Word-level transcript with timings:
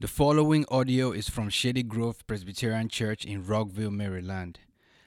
The 0.00 0.06
following 0.06 0.64
audio 0.68 1.10
is 1.10 1.28
from 1.28 1.48
Shady 1.48 1.82
Grove 1.82 2.24
Presbyterian 2.28 2.88
Church 2.88 3.24
in 3.24 3.44
Rockville, 3.44 3.90
Maryland. 3.90 4.60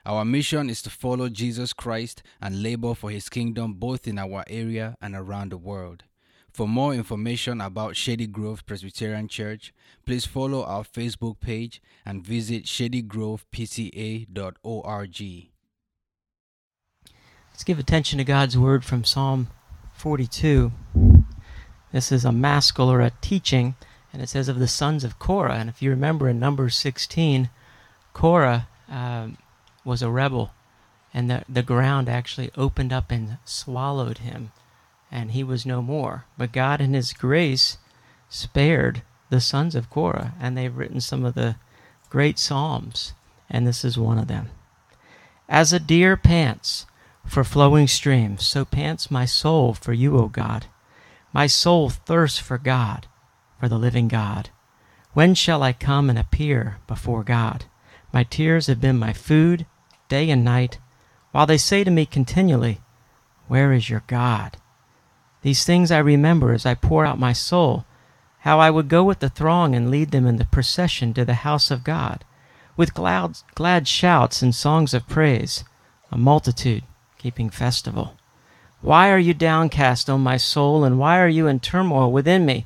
Our 0.06 0.26
mission 0.26 0.70
is 0.70 0.82
to 0.82 0.90
follow 0.90 1.30
Jesus 1.30 1.72
Christ 1.72 2.22
and 2.42 2.62
labor 2.62 2.94
for 2.94 3.10
his 3.10 3.30
kingdom 3.30 3.76
both 3.76 4.06
in 4.06 4.20
our 4.20 4.44
area 4.50 4.98
and 5.02 5.16
around 5.16 5.54
the 5.54 5.58
world. 5.58 6.04
For 6.52 6.68
more 6.68 6.94
information 6.94 7.62
about 7.62 7.96
Shady 7.96 8.28
Grove 8.28 8.66
Presbyterian 8.66 9.30
Church, 9.30 9.74
please 10.06 10.26
follow 10.26 10.66
our 10.66 10.84
Facebook 10.84 11.40
page 11.40 11.82
and 12.06 12.22
visit 12.22 12.66
shadygrovepca.org. 12.66 15.50
Let's 17.50 17.64
give 17.64 17.80
attention 17.80 18.18
to 18.18 18.26
God's 18.26 18.58
word 18.58 18.84
from 18.84 19.06
Psalm 19.06 19.48
42. 19.94 20.74
This 21.94 22.12
is 22.12 22.26
a 22.26 22.34
maskil 22.34 22.92
or 22.92 23.00
a 23.00 23.14
teaching, 23.22 23.76
and 24.14 24.22
it 24.22 24.30
says 24.30 24.50
of 24.50 24.60
the 24.60 24.68
sons 24.68 25.04
of 25.04 25.20
Korah. 25.20 25.56
And 25.56 25.70
if 25.70 25.82
you 25.82 25.90
remember 25.90 26.28
in 26.28 26.40
Numbers 26.40 26.76
16, 26.78 27.50
Korah 28.14 28.68
um, 28.90 29.38
was 29.86 30.02
a 30.02 30.10
rebel, 30.10 30.52
and 31.14 31.30
the, 31.30 31.44
the 31.48 31.64
ground 31.64 32.10
actually 32.10 32.52
opened 32.58 32.92
up 32.92 33.12
and 33.12 33.38
swallowed 33.46 34.20
him, 34.20 34.52
and 35.12 35.32
he 35.32 35.44
was 35.44 35.66
no 35.66 35.82
more. 35.82 36.26
But 36.38 36.52
God, 36.52 36.82
in 36.82 36.94
His 36.94 37.14
grace, 37.14 37.78
spared 38.30 39.02
the 39.30 39.42
sons 39.42 39.76
of 39.76 39.90
Korah, 39.90 40.34
and 40.40 40.58
they've 40.58 40.76
written 40.76 41.02
some 41.02 41.26
of 41.26 41.34
the 41.34 41.56
great 42.10 42.38
Psalms, 42.38 43.14
and 43.50 43.66
this 43.66 43.86
is 43.86 43.98
one 43.98 44.18
of 44.18 44.28
them. 44.28 44.50
As 45.48 45.74
a 45.74 45.80
deer 45.80 46.16
pants 46.16 46.86
for 47.26 47.44
flowing 47.44 47.88
streams, 47.88 48.46
so 48.46 48.66
pants 48.66 49.12
my 49.12 49.26
soul 49.26 49.74
for 49.74 49.94
you, 49.94 50.18
O 50.18 50.28
God. 50.28 50.66
My 51.34 51.48
soul 51.48 51.90
thirsts 51.90 52.40
for 52.40 52.58
God, 52.58 53.08
for 53.62 53.70
the 53.70 53.78
living 53.78 54.08
God. 54.08 54.50
When 55.14 55.36
shall 55.36 55.62
I 55.62 55.72
come 55.72 56.10
and 56.10 56.18
appear 56.18 56.78
before 56.88 57.24
God? 57.24 57.66
My 58.12 58.24
tears 58.24 58.66
have 58.66 58.82
been 58.82 58.98
my 58.98 59.14
food 59.14 59.68
day 60.10 60.32
and 60.32 60.44
night, 60.44 60.80
while 61.32 61.46
they 61.46 61.60
say 61.60 61.84
to 61.84 61.92
me 61.92 62.08
continually, 62.08 62.82
Where 63.48 63.72
is 63.72 63.88
your 63.88 64.02
God? 64.08 64.58
These 65.44 65.64
things 65.64 65.92
I 65.92 66.00
remember 66.00 66.54
as 66.54 66.66
I 66.66 66.74
pour 66.74 67.06
out 67.06 67.20
my 67.20 67.34
soul, 67.34 67.86
how 68.40 68.60
I 68.60 68.72
would 68.72 68.90
go 68.90 69.04
with 69.04 69.20
the 69.20 69.30
throng 69.30 69.76
and 69.76 69.92
lead 69.92 70.10
them 70.10 70.26
in 70.26 70.38
the 70.38 70.46
procession 70.46 71.14
to 71.14 71.24
the 71.24 71.46
house 71.46 71.70
of 71.70 71.84
God, 71.84 72.26
with 72.76 72.96
glad, 72.96 73.38
glad 73.54 73.88
shouts 73.88 74.42
and 74.42 74.56
songs 74.56 74.92
of 74.96 75.08
praise, 75.08 75.64
a 76.12 76.18
multitude 76.18 76.84
keeping 77.20 77.52
festival. 77.52 78.18
Why 78.82 79.12
are 79.12 79.20
you 79.20 79.36
downcast, 79.36 80.10
O 80.10 80.18
my 80.18 80.38
soul, 80.38 80.84
and 80.84 80.98
why 80.98 81.20
are 81.20 81.30
you 81.30 81.46
in 81.46 81.60
turmoil 81.60 82.12
within 82.12 82.44
me? 82.44 82.66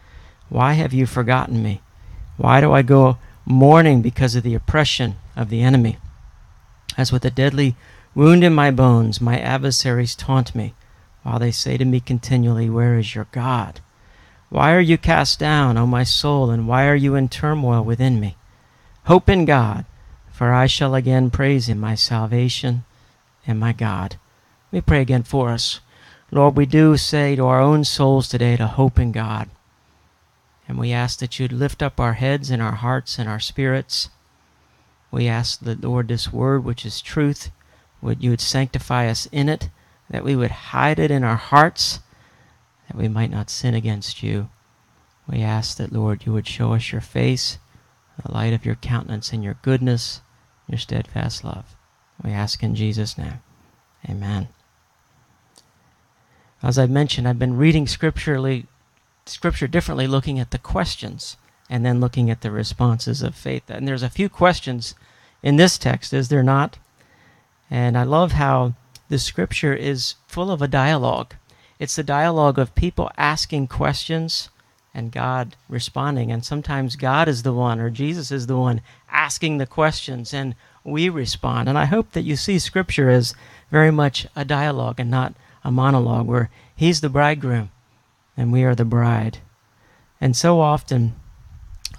why 0.51 0.73
have 0.73 0.91
you 0.91 1.05
forgotten 1.05 1.63
me? 1.63 1.81
Why 2.35 2.59
do 2.59 2.73
I 2.73 2.81
go 2.81 3.17
mourning 3.45 4.01
because 4.01 4.35
of 4.35 4.43
the 4.43 4.53
oppression 4.53 5.15
of 5.33 5.47
the 5.47 5.61
enemy? 5.61 5.97
As 6.97 7.09
with 7.09 7.23
a 7.23 7.31
deadly 7.31 7.77
wound 8.13 8.43
in 8.43 8.53
my 8.53 8.69
bones, 8.69 9.21
my 9.21 9.39
adversaries 9.39 10.13
taunt 10.13 10.53
me, 10.53 10.73
while 11.23 11.39
they 11.39 11.51
say 11.51 11.77
to 11.77 11.85
me 11.85 12.01
continually, 12.01 12.69
Where 12.69 12.97
is 12.97 13.15
your 13.15 13.27
God? 13.31 13.79
Why 14.49 14.73
are 14.73 14.81
you 14.81 14.97
cast 14.97 15.39
down, 15.39 15.77
O 15.77 15.87
my 15.87 16.03
soul, 16.03 16.49
and 16.49 16.67
why 16.67 16.85
are 16.85 16.95
you 16.95 17.15
in 17.15 17.29
turmoil 17.29 17.81
within 17.81 18.19
me? 18.19 18.35
Hope 19.05 19.29
in 19.29 19.45
God, 19.45 19.85
for 20.33 20.51
I 20.51 20.65
shall 20.67 20.95
again 20.95 21.29
praise 21.29 21.69
him, 21.69 21.79
my 21.79 21.95
salvation 21.95 22.83
and 23.47 23.57
my 23.57 23.71
God. 23.71 24.17
Me 24.69 24.81
pray 24.81 24.99
again 24.99 25.23
for 25.23 25.51
us. 25.51 25.79
Lord, 26.29 26.57
we 26.57 26.65
do 26.65 26.97
say 26.97 27.37
to 27.37 27.45
our 27.45 27.61
own 27.61 27.85
souls 27.85 28.27
today 28.27 28.57
to 28.57 28.67
hope 28.67 28.99
in 28.99 29.13
God. 29.13 29.49
And 30.67 30.77
we 30.77 30.91
ask 30.91 31.19
that 31.19 31.39
you'd 31.39 31.51
lift 31.51 31.81
up 31.81 31.99
our 31.99 32.13
heads 32.13 32.49
and 32.49 32.61
our 32.61 32.73
hearts 32.73 33.19
and 33.19 33.27
our 33.27 33.39
spirits. 33.39 34.09
We 35.11 35.27
ask 35.27 35.59
that, 35.61 35.81
Lord, 35.81 36.07
this 36.07 36.31
word, 36.31 36.63
which 36.63 36.85
is 36.85 37.01
truth, 37.01 37.51
would 38.01 38.23
you 38.23 38.29
would 38.29 38.41
sanctify 38.41 39.07
us 39.07 39.27
in 39.31 39.49
it, 39.49 39.69
that 40.09 40.23
we 40.23 40.35
would 40.35 40.51
hide 40.51 40.99
it 40.99 41.11
in 41.11 41.23
our 41.23 41.35
hearts, 41.35 41.99
that 42.87 42.97
we 42.97 43.07
might 43.07 43.31
not 43.31 43.49
sin 43.49 43.73
against 43.73 44.23
you. 44.23 44.49
We 45.27 45.41
ask 45.41 45.77
that, 45.77 45.93
Lord, 45.93 46.25
you 46.25 46.33
would 46.33 46.47
show 46.47 46.73
us 46.73 46.91
your 46.91 47.01
face, 47.01 47.57
the 48.23 48.31
light 48.31 48.53
of 48.53 48.65
your 48.65 48.75
countenance 48.75 49.31
and 49.31 49.43
your 49.43 49.57
goodness, 49.61 50.21
your 50.67 50.77
steadfast 50.77 51.43
love. 51.43 51.75
We 52.23 52.31
ask 52.31 52.63
in 52.63 52.75
Jesus' 52.75 53.17
name. 53.17 53.41
Amen. 54.09 54.49
As 56.63 56.77
I 56.77 56.85
mentioned, 56.85 57.27
I've 57.27 57.39
been 57.39 57.57
reading 57.57 57.87
scripturally, 57.87 58.67
scripture 59.31 59.67
differently, 59.67 60.07
looking 60.07 60.39
at 60.39 60.51
the 60.51 60.57
questions 60.57 61.37
and 61.69 61.85
then 61.85 61.99
looking 61.99 62.29
at 62.29 62.41
the 62.41 62.51
responses 62.51 63.21
of 63.21 63.33
faith. 63.33 63.69
And 63.69 63.87
there's 63.87 64.03
a 64.03 64.09
few 64.09 64.29
questions 64.29 64.93
in 65.41 65.55
this 65.55 65.77
text, 65.77 66.13
is 66.13 66.29
there 66.29 66.43
not? 66.43 66.77
And 67.69 67.97
I 67.97 68.03
love 68.03 68.33
how 68.33 68.73
the 69.09 69.17
scripture 69.17 69.73
is 69.73 70.15
full 70.27 70.51
of 70.51 70.61
a 70.61 70.67
dialogue. 70.67 71.35
It's 71.79 71.95
the 71.95 72.03
dialogue 72.03 72.59
of 72.59 72.75
people 72.75 73.09
asking 73.17 73.67
questions 73.67 74.49
and 74.93 75.11
God 75.11 75.55
responding. 75.69 76.31
And 76.31 76.43
sometimes 76.43 76.95
God 76.95 77.27
is 77.27 77.43
the 77.43 77.53
one, 77.53 77.79
or 77.79 77.89
Jesus 77.89 78.31
is 78.31 78.47
the 78.47 78.57
one, 78.57 78.81
asking 79.09 79.57
the 79.57 79.65
questions, 79.65 80.33
and 80.33 80.55
we 80.83 81.09
respond. 81.09 81.69
And 81.69 81.77
I 81.77 81.85
hope 81.85 82.11
that 82.11 82.23
you 82.23 82.35
see 82.35 82.59
Scripture 82.59 83.09
as 83.09 83.33
very 83.69 83.91
much 83.91 84.27
a 84.35 84.43
dialogue 84.43 84.99
and 84.99 85.09
not 85.09 85.33
a 85.63 85.71
monologue 85.71 86.27
where 86.27 86.49
he's 86.75 87.01
the 87.01 87.09
bridegroom 87.09 87.71
and 88.35 88.51
we 88.51 88.63
are 88.63 88.75
the 88.75 88.85
bride. 88.85 89.39
And 90.19 90.35
so 90.35 90.59
often, 90.59 91.15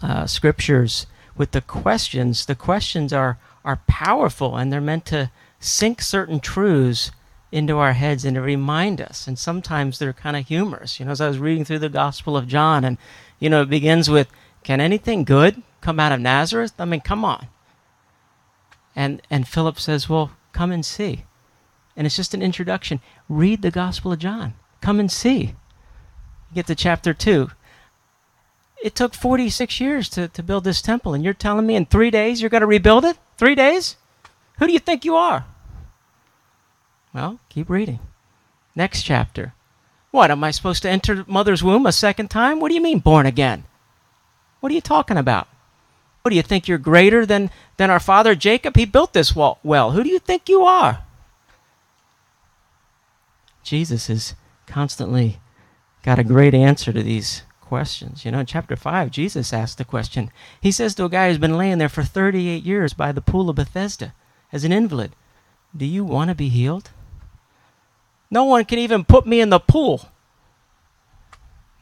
uh, 0.02 0.26
scriptures 0.26 1.06
with 1.36 1.52
the 1.52 1.60
questions, 1.60 2.46
the 2.46 2.54
questions 2.54 3.12
are, 3.12 3.38
are 3.64 3.80
powerful 3.86 4.56
and 4.56 4.72
they're 4.72 4.80
meant 4.80 5.06
to 5.06 5.30
sink 5.58 6.02
certain 6.02 6.40
truths 6.40 7.10
into 7.50 7.78
our 7.78 7.92
heads 7.92 8.24
and 8.24 8.34
to 8.34 8.40
remind 8.40 9.00
us. 9.00 9.26
And 9.28 9.38
sometimes 9.38 9.98
they're 9.98 10.12
kind 10.12 10.36
of 10.36 10.48
humorous. 10.48 10.98
You 10.98 11.06
know, 11.06 11.12
as 11.12 11.20
I 11.20 11.28
was 11.28 11.38
reading 11.38 11.64
through 11.64 11.80
the 11.80 11.88
Gospel 11.88 12.36
of 12.36 12.48
John, 12.48 12.84
and, 12.84 12.96
you 13.38 13.50
know, 13.50 13.62
it 13.62 13.68
begins 13.68 14.08
with, 14.08 14.28
Can 14.64 14.80
anything 14.80 15.24
good 15.24 15.62
come 15.80 16.00
out 16.00 16.12
of 16.12 16.20
Nazareth? 16.20 16.72
I 16.78 16.86
mean, 16.86 17.02
come 17.02 17.24
on. 17.24 17.48
And, 18.96 19.22
and 19.30 19.46
Philip 19.46 19.78
says, 19.78 20.08
Well, 20.08 20.32
come 20.52 20.72
and 20.72 20.84
see. 20.84 21.24
And 21.94 22.06
it's 22.06 22.16
just 22.16 22.34
an 22.34 22.42
introduction. 22.42 23.00
Read 23.28 23.60
the 23.60 23.70
Gospel 23.70 24.12
of 24.12 24.18
John. 24.18 24.54
Come 24.80 24.98
and 24.98 25.12
see. 25.12 25.54
Get 26.54 26.66
to 26.66 26.74
chapter 26.74 27.14
2. 27.14 27.50
It 28.82 28.94
took 28.94 29.14
46 29.14 29.80
years 29.80 30.08
to, 30.10 30.28
to 30.28 30.42
build 30.42 30.64
this 30.64 30.82
temple, 30.82 31.14
and 31.14 31.22
you're 31.22 31.34
telling 31.34 31.66
me 31.66 31.76
in 31.76 31.86
three 31.86 32.10
days 32.10 32.40
you're 32.40 32.50
going 32.50 32.62
to 32.62 32.66
rebuild 32.66 33.04
it? 33.04 33.16
Three 33.38 33.54
days? 33.54 33.96
Who 34.58 34.66
do 34.66 34.72
you 34.72 34.78
think 34.78 35.04
you 35.04 35.14
are? 35.14 35.44
Well, 37.14 37.38
keep 37.48 37.70
reading. 37.70 38.00
Next 38.74 39.02
chapter. 39.02 39.54
What, 40.10 40.30
am 40.30 40.44
I 40.44 40.50
supposed 40.50 40.82
to 40.82 40.90
enter 40.90 41.24
mother's 41.26 41.62
womb 41.62 41.86
a 41.86 41.92
second 41.92 42.28
time? 42.28 42.60
What 42.60 42.68
do 42.68 42.74
you 42.74 42.82
mean, 42.82 42.98
born 42.98 43.26
again? 43.26 43.64
What 44.60 44.72
are 44.72 44.74
you 44.74 44.80
talking 44.80 45.16
about? 45.16 45.48
What 46.22 46.30
do 46.30 46.36
you 46.36 46.42
think 46.42 46.68
you're 46.68 46.78
greater 46.78 47.26
than, 47.26 47.50
than 47.76 47.90
our 47.90 48.00
father 48.00 48.34
Jacob? 48.34 48.76
He 48.76 48.84
built 48.84 49.12
this 49.12 49.34
wall 49.34 49.58
well. 49.62 49.92
Who 49.92 50.04
do 50.04 50.08
you 50.10 50.18
think 50.18 50.48
you 50.48 50.62
are? 50.62 51.02
Jesus 53.62 54.10
is 54.10 54.34
constantly 54.66 55.38
got 56.02 56.18
a 56.18 56.24
great 56.24 56.54
answer 56.54 56.92
to 56.92 57.02
these 57.02 57.42
questions. 57.60 58.24
You 58.24 58.30
know, 58.30 58.40
in 58.40 58.46
chapter 58.46 58.76
5, 58.76 59.10
Jesus 59.10 59.52
asked 59.52 59.78
the 59.78 59.84
question. 59.84 60.30
He 60.60 60.70
says 60.70 60.94
to 60.94 61.04
a 61.04 61.08
guy 61.08 61.28
who's 61.28 61.38
been 61.38 61.56
laying 61.56 61.78
there 61.78 61.88
for 61.88 62.02
38 62.02 62.62
years 62.64 62.92
by 62.92 63.12
the 63.12 63.20
pool 63.20 63.48
of 63.48 63.56
Bethesda 63.56 64.14
as 64.52 64.64
an 64.64 64.72
invalid, 64.72 65.12
Do 65.76 65.86
you 65.86 66.04
want 66.04 66.28
to 66.28 66.34
be 66.34 66.48
healed? 66.48 66.90
No 68.30 68.44
one 68.44 68.64
can 68.64 68.78
even 68.78 69.04
put 69.04 69.26
me 69.26 69.40
in 69.40 69.50
the 69.50 69.60
pool. 69.60 70.08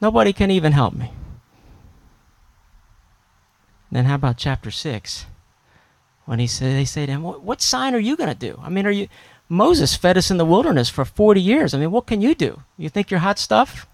Nobody 0.01 0.33
can 0.33 0.51
even 0.51 0.71
help 0.71 0.93
me. 0.93 1.11
Then 3.91 4.05
how 4.05 4.15
about 4.15 4.37
chapter 4.37 4.71
6? 4.71 5.25
When 6.25 6.39
he 6.39 6.47
say, 6.47 6.73
they 6.73 6.85
say 6.85 7.05
to 7.05 7.11
him, 7.11 7.23
What 7.23 7.61
sign 7.61 7.93
are 7.95 7.99
you 7.99 8.15
going 8.15 8.29
to 8.29 8.35
do? 8.35 8.59
I 8.63 8.69
mean, 8.69 8.85
are 8.85 8.91
you 8.91 9.07
Moses 9.51 9.97
fed 9.97 10.17
us 10.17 10.31
in 10.31 10.37
the 10.37 10.45
wilderness 10.45 10.87
for 10.87 11.03
40 11.03 11.41
years. 11.41 11.73
I 11.73 11.77
mean, 11.77 11.91
what 11.91 12.07
can 12.07 12.21
you 12.21 12.33
do? 12.33 12.61
You 12.77 12.87
think 12.87 13.11
you're 13.11 13.19
hot 13.19 13.37
stuff? 13.37 13.85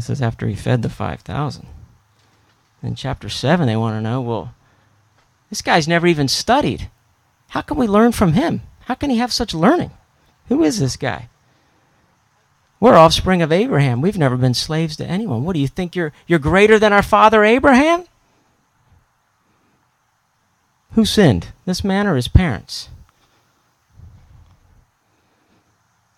This 0.00 0.08
is 0.08 0.22
after 0.22 0.48
he 0.48 0.54
fed 0.54 0.80
the 0.80 0.88
5,000. 0.88 1.66
In 2.82 2.94
chapter 2.94 3.28
7, 3.28 3.66
they 3.66 3.76
want 3.76 3.98
to 3.98 4.00
know 4.00 4.22
well, 4.22 4.54
this 5.50 5.60
guy's 5.60 5.86
never 5.86 6.06
even 6.06 6.26
studied. 6.26 6.88
How 7.48 7.60
can 7.60 7.76
we 7.76 7.86
learn 7.86 8.12
from 8.12 8.32
him? 8.32 8.62
How 8.86 8.94
can 8.94 9.10
he 9.10 9.18
have 9.18 9.30
such 9.30 9.52
learning? 9.52 9.90
Who 10.48 10.62
is 10.62 10.80
this 10.80 10.96
guy? 10.96 11.28
We're 12.80 12.94
offspring 12.94 13.42
of 13.42 13.52
Abraham. 13.52 14.00
We've 14.00 14.16
never 14.16 14.38
been 14.38 14.54
slaves 14.54 14.96
to 14.96 15.06
anyone. 15.06 15.44
What 15.44 15.52
do 15.52 15.60
you 15.60 15.68
think 15.68 15.94
you're 15.94 16.14
you're 16.26 16.38
greater 16.38 16.78
than 16.78 16.94
our 16.94 17.02
father 17.02 17.44
Abraham? 17.44 18.04
Who 20.92 21.04
sinned? 21.04 21.48
This 21.66 21.84
man 21.84 22.06
or 22.06 22.16
his 22.16 22.28
parents? 22.28 22.88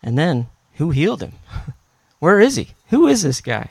And 0.05 0.17
then, 0.17 0.47
who 0.75 0.91
healed 0.91 1.21
him? 1.21 1.33
Where 2.23 2.39
is 2.39 2.55
he? 2.55 2.69
Who 2.91 3.09
is 3.09 3.25
this 3.25 3.41
guy? 3.41 3.71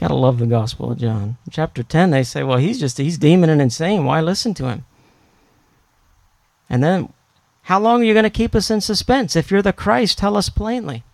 Gotta 0.00 0.16
love 0.16 0.40
the 0.40 0.46
Gospel 0.46 0.90
of 0.90 0.98
John. 0.98 1.36
In 1.46 1.52
chapter 1.52 1.84
10, 1.84 2.10
they 2.10 2.24
say, 2.24 2.42
well, 2.42 2.58
he's 2.58 2.80
just, 2.80 2.98
he's 2.98 3.16
demon 3.16 3.48
and 3.48 3.62
insane. 3.62 4.04
Why 4.04 4.20
listen 4.20 4.54
to 4.54 4.66
him? 4.66 4.84
And 6.68 6.82
then, 6.82 7.12
how 7.62 7.78
long 7.78 8.00
are 8.00 8.04
you 8.04 8.12
going 8.12 8.24
to 8.24 8.28
keep 8.28 8.56
us 8.56 8.72
in 8.72 8.80
suspense? 8.80 9.36
If 9.36 9.52
you're 9.52 9.62
the 9.62 9.72
Christ, 9.72 10.18
tell 10.18 10.36
us 10.36 10.48
plainly. 10.48 11.04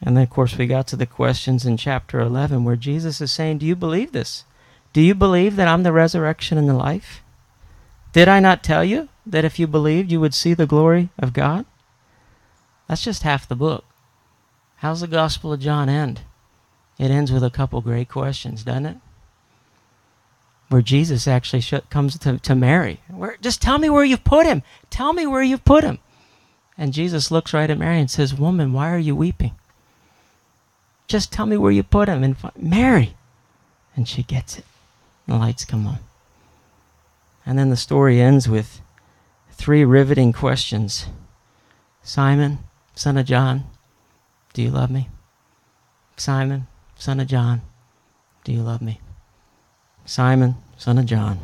And 0.00 0.16
then, 0.16 0.24
of 0.24 0.30
course, 0.30 0.56
we 0.56 0.66
got 0.66 0.86
to 0.86 0.96
the 0.96 1.04
questions 1.04 1.66
in 1.66 1.76
chapter 1.76 2.18
11 2.18 2.64
where 2.64 2.76
Jesus 2.76 3.20
is 3.20 3.30
saying, 3.30 3.58
Do 3.58 3.66
you 3.66 3.76
believe 3.76 4.12
this? 4.12 4.44
Do 4.94 5.02
you 5.02 5.14
believe 5.14 5.56
that 5.56 5.68
I'm 5.68 5.82
the 5.82 5.92
resurrection 5.92 6.56
and 6.56 6.66
the 6.66 6.72
life? 6.72 7.22
Did 8.14 8.26
I 8.26 8.40
not 8.40 8.64
tell 8.64 8.86
you 8.86 9.10
that 9.26 9.44
if 9.44 9.58
you 9.58 9.66
believed, 9.66 10.10
you 10.10 10.18
would 10.18 10.32
see 10.32 10.54
the 10.54 10.64
glory 10.64 11.10
of 11.18 11.34
God? 11.34 11.66
That's 12.88 13.04
just 13.04 13.22
half 13.22 13.46
the 13.46 13.54
book. 13.54 13.84
How's 14.80 15.02
the 15.02 15.06
Gospel 15.06 15.52
of 15.52 15.60
John 15.60 15.90
end? 15.90 16.22
It 16.98 17.10
ends 17.10 17.30
with 17.30 17.44
a 17.44 17.50
couple 17.50 17.82
great 17.82 18.08
questions, 18.08 18.64
doesn't 18.64 18.86
it? 18.86 18.96
Where 20.70 20.80
Jesus 20.80 21.28
actually 21.28 21.60
sh- 21.60 21.74
comes 21.90 22.18
to, 22.20 22.38
to 22.38 22.54
Mary. 22.54 23.00
Where, 23.08 23.36
just 23.42 23.60
tell 23.60 23.76
me 23.76 23.90
where 23.90 24.04
you've 24.04 24.24
put 24.24 24.46
him. 24.46 24.62
Tell 24.88 25.12
me 25.12 25.26
where 25.26 25.42
you've 25.42 25.66
put 25.66 25.84
him. 25.84 25.98
And 26.78 26.94
Jesus 26.94 27.30
looks 27.30 27.52
right 27.52 27.68
at 27.68 27.76
Mary 27.76 28.00
and 28.00 28.10
says, 28.10 28.34
Woman, 28.34 28.72
why 28.72 28.90
are 28.90 28.98
you 28.98 29.14
weeping? 29.14 29.52
Just 31.08 31.30
tell 31.30 31.44
me 31.44 31.58
where 31.58 31.72
you 31.72 31.82
put 31.82 32.08
him. 32.08 32.24
And 32.24 32.36
Mary. 32.56 33.14
And 33.94 34.08
she 34.08 34.22
gets 34.22 34.56
it. 34.56 34.64
The 35.26 35.36
lights 35.36 35.66
come 35.66 35.86
on. 35.86 35.98
And 37.44 37.58
then 37.58 37.68
the 37.68 37.76
story 37.76 38.18
ends 38.18 38.48
with 38.48 38.80
three 39.50 39.84
riveting 39.84 40.32
questions 40.32 41.06
Simon, 42.02 42.60
son 42.94 43.18
of 43.18 43.26
John, 43.26 43.64
do 44.52 44.62
you 44.62 44.70
love 44.70 44.90
me? 44.90 45.08
Simon, 46.16 46.66
son 46.96 47.20
of 47.20 47.26
John, 47.28 47.62
do 48.44 48.52
you 48.52 48.62
love 48.62 48.82
me? 48.82 49.00
Simon, 50.04 50.56
son 50.76 50.98
of 50.98 51.06
John, 51.06 51.38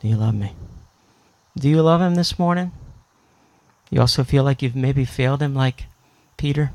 do 0.00 0.08
you 0.08 0.16
love 0.16 0.34
me? 0.34 0.52
Do 1.56 1.68
you 1.68 1.82
love 1.82 2.00
him 2.00 2.14
this 2.14 2.38
morning? 2.38 2.72
You 3.90 4.00
also 4.00 4.24
feel 4.24 4.44
like 4.44 4.60
you've 4.60 4.76
maybe 4.76 5.04
failed 5.04 5.40
him 5.40 5.54
like 5.54 5.84
Peter? 6.36 6.72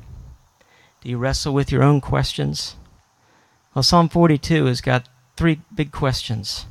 Do 1.01 1.09
you 1.09 1.17
wrestle 1.17 1.53
with 1.53 1.71
your 1.71 1.83
own 1.83 2.01
questions? 2.01 2.75
Well, 3.73 3.83
Psalm 3.83 4.09
42 4.09 4.65
has 4.65 4.81
got 4.81 5.07
three 5.35 5.61
big 5.73 5.91
questions. 5.91 6.65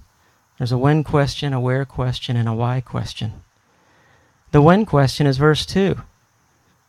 There's 0.59 0.73
a 0.73 0.79
when 0.79 1.05
question, 1.05 1.53
a 1.53 1.61
where 1.61 1.85
question, 1.85 2.37
and 2.37 2.49
a 2.49 2.53
why 2.53 2.81
question. 2.81 3.43
The 4.53 4.61
when 4.61 4.85
question 4.85 5.26
is 5.26 5.38
verse 5.38 5.65
2. 5.65 6.00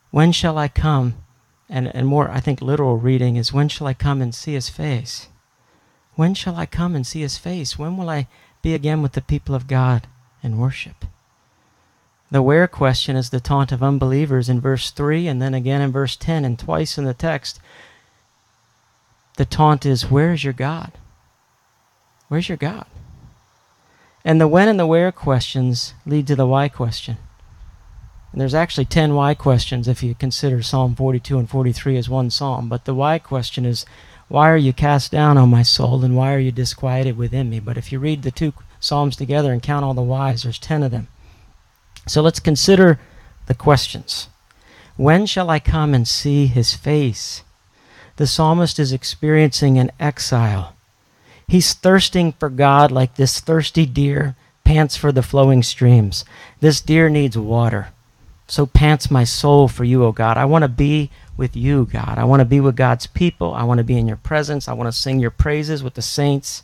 When 0.09 0.31
shall 0.31 0.57
I 0.57 0.67
come? 0.67 1.15
And, 1.71 1.87
and 1.95 2.05
more, 2.05 2.29
I 2.29 2.41
think, 2.41 2.61
literal 2.61 2.97
reading 2.97 3.37
is 3.37 3.53
when 3.53 3.69
shall 3.69 3.87
I 3.87 3.93
come 3.93 4.21
and 4.21 4.35
see 4.35 4.53
his 4.53 4.67
face? 4.67 5.29
When 6.15 6.33
shall 6.33 6.57
I 6.57 6.65
come 6.65 6.95
and 6.95 7.07
see 7.07 7.21
his 7.21 7.37
face? 7.37 7.79
When 7.79 7.95
will 7.95 8.09
I 8.09 8.27
be 8.61 8.73
again 8.73 9.01
with 9.01 9.13
the 9.13 9.21
people 9.21 9.55
of 9.55 9.67
God 9.67 10.05
and 10.43 10.59
worship? 10.59 11.05
The 12.29 12.41
where 12.41 12.67
question 12.67 13.15
is 13.15 13.29
the 13.29 13.39
taunt 13.39 13.71
of 13.71 13.81
unbelievers 13.81 14.49
in 14.49 14.59
verse 14.59 14.91
3 14.91 15.27
and 15.27 15.41
then 15.41 15.53
again 15.53 15.81
in 15.81 15.93
verse 15.93 16.17
10 16.17 16.43
and 16.43 16.59
twice 16.59 16.97
in 16.97 17.05
the 17.05 17.13
text. 17.13 17.61
The 19.37 19.45
taunt 19.45 19.85
is, 19.85 20.11
Where 20.11 20.33
is 20.33 20.43
your 20.43 20.53
God? 20.53 20.91
Where's 22.27 22.49
your 22.49 22.57
God? 22.57 22.85
And 24.25 24.39
the 24.39 24.47
when 24.47 24.67
and 24.67 24.79
the 24.79 24.85
where 24.85 25.11
questions 25.11 25.93
lead 26.05 26.27
to 26.27 26.35
the 26.35 26.45
why 26.45 26.67
question. 26.67 27.17
And 28.31 28.39
there's 28.39 28.53
actually 28.53 28.85
10 28.85 29.13
why 29.13 29.33
questions 29.33 29.87
if 29.87 30.01
you 30.01 30.15
consider 30.15 30.61
Psalm 30.61 30.95
42 30.95 31.37
and 31.37 31.49
43 31.49 31.97
as 31.97 32.09
one 32.09 32.29
psalm. 32.29 32.69
But 32.69 32.85
the 32.85 32.95
why 32.95 33.19
question 33.19 33.65
is, 33.65 33.85
Why 34.29 34.49
are 34.49 34.57
you 34.57 34.71
cast 34.71 35.11
down, 35.11 35.37
O 35.37 35.45
my 35.45 35.63
soul, 35.63 36.03
and 36.03 36.15
why 36.15 36.33
are 36.33 36.39
you 36.39 36.51
disquieted 36.51 37.17
within 37.17 37.49
me? 37.49 37.59
But 37.59 37.77
if 37.77 37.91
you 37.91 37.99
read 37.99 38.23
the 38.23 38.31
two 38.31 38.53
psalms 38.79 39.15
together 39.15 39.51
and 39.51 39.61
count 39.61 39.83
all 39.83 39.93
the 39.93 40.01
whys, 40.01 40.43
there's 40.43 40.59
10 40.59 40.83
of 40.83 40.91
them. 40.91 41.07
So 42.07 42.21
let's 42.21 42.39
consider 42.39 42.99
the 43.47 43.53
questions. 43.53 44.27
When 44.95 45.25
shall 45.25 45.49
I 45.49 45.59
come 45.59 45.93
and 45.93 46.07
see 46.07 46.47
his 46.47 46.73
face? 46.73 47.43
The 48.15 48.27
psalmist 48.27 48.79
is 48.79 48.93
experiencing 48.93 49.77
an 49.77 49.91
exile. 49.99 50.75
He's 51.47 51.73
thirsting 51.73 52.33
for 52.33 52.49
God 52.49 52.91
like 52.91 53.15
this 53.15 53.39
thirsty 53.39 53.85
deer 53.85 54.35
pants 54.63 54.95
for 54.95 55.11
the 55.11 55.23
flowing 55.23 55.63
streams. 55.63 56.23
This 56.59 56.79
deer 56.79 57.09
needs 57.09 57.37
water. 57.37 57.89
So 58.51 58.65
pants 58.65 59.09
my 59.09 59.23
soul 59.23 59.69
for 59.69 59.85
you, 59.85 60.03
O 60.03 60.11
God. 60.11 60.35
I 60.35 60.43
want 60.43 60.63
to 60.63 60.67
be 60.67 61.09
with 61.37 61.55
you, 61.55 61.85
God. 61.85 62.17
I 62.17 62.25
want 62.25 62.41
to 62.41 62.45
be 62.45 62.59
with 62.59 62.75
God's 62.75 63.07
people. 63.07 63.53
I 63.53 63.63
want 63.63 63.77
to 63.77 63.83
be 63.85 63.97
in 63.97 64.09
your 64.09 64.17
presence. 64.17 64.67
I 64.67 64.73
want 64.73 64.89
to 64.93 64.99
sing 64.99 65.21
your 65.21 65.31
praises 65.31 65.81
with 65.81 65.93
the 65.93 66.01
saints. 66.01 66.61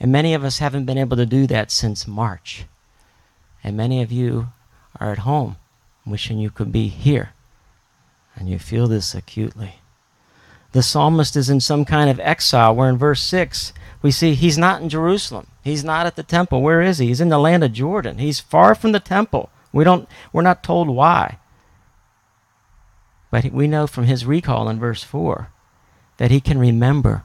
And 0.00 0.10
many 0.10 0.32
of 0.32 0.42
us 0.42 0.56
haven't 0.56 0.86
been 0.86 0.96
able 0.96 1.18
to 1.18 1.26
do 1.26 1.46
that 1.48 1.70
since 1.70 2.06
March. 2.06 2.64
And 3.62 3.76
many 3.76 4.00
of 4.00 4.10
you 4.10 4.48
are 4.98 5.12
at 5.12 5.18
home 5.18 5.56
wishing 6.06 6.38
you 6.38 6.48
could 6.48 6.72
be 6.72 6.88
here. 6.88 7.34
And 8.34 8.48
you 8.48 8.58
feel 8.58 8.86
this 8.86 9.14
acutely. 9.14 9.80
The 10.72 10.82
psalmist 10.82 11.36
is 11.36 11.50
in 11.50 11.60
some 11.60 11.84
kind 11.84 12.08
of 12.08 12.18
exile, 12.20 12.74
where 12.74 12.88
in 12.88 12.96
verse 12.96 13.20
6 13.20 13.74
we 14.00 14.10
see 14.10 14.32
he's 14.32 14.56
not 14.56 14.80
in 14.80 14.88
Jerusalem. 14.88 15.48
He's 15.62 15.84
not 15.84 16.06
at 16.06 16.16
the 16.16 16.22
temple. 16.22 16.62
Where 16.62 16.80
is 16.80 16.96
he? 16.96 17.08
He's 17.08 17.20
in 17.20 17.28
the 17.28 17.38
land 17.38 17.62
of 17.62 17.74
Jordan. 17.74 18.16
He's 18.16 18.40
far 18.40 18.74
from 18.74 18.92
the 18.92 18.98
temple. 18.98 19.50
We 19.76 19.84
don't, 19.84 20.08
we're 20.32 20.40
not 20.40 20.62
told 20.62 20.88
why. 20.88 21.36
But 23.30 23.52
we 23.52 23.68
know 23.68 23.86
from 23.86 24.04
his 24.04 24.24
recall 24.24 24.70
in 24.70 24.80
verse 24.80 25.02
4 25.02 25.50
that 26.16 26.30
he 26.30 26.40
can 26.40 26.58
remember 26.58 27.24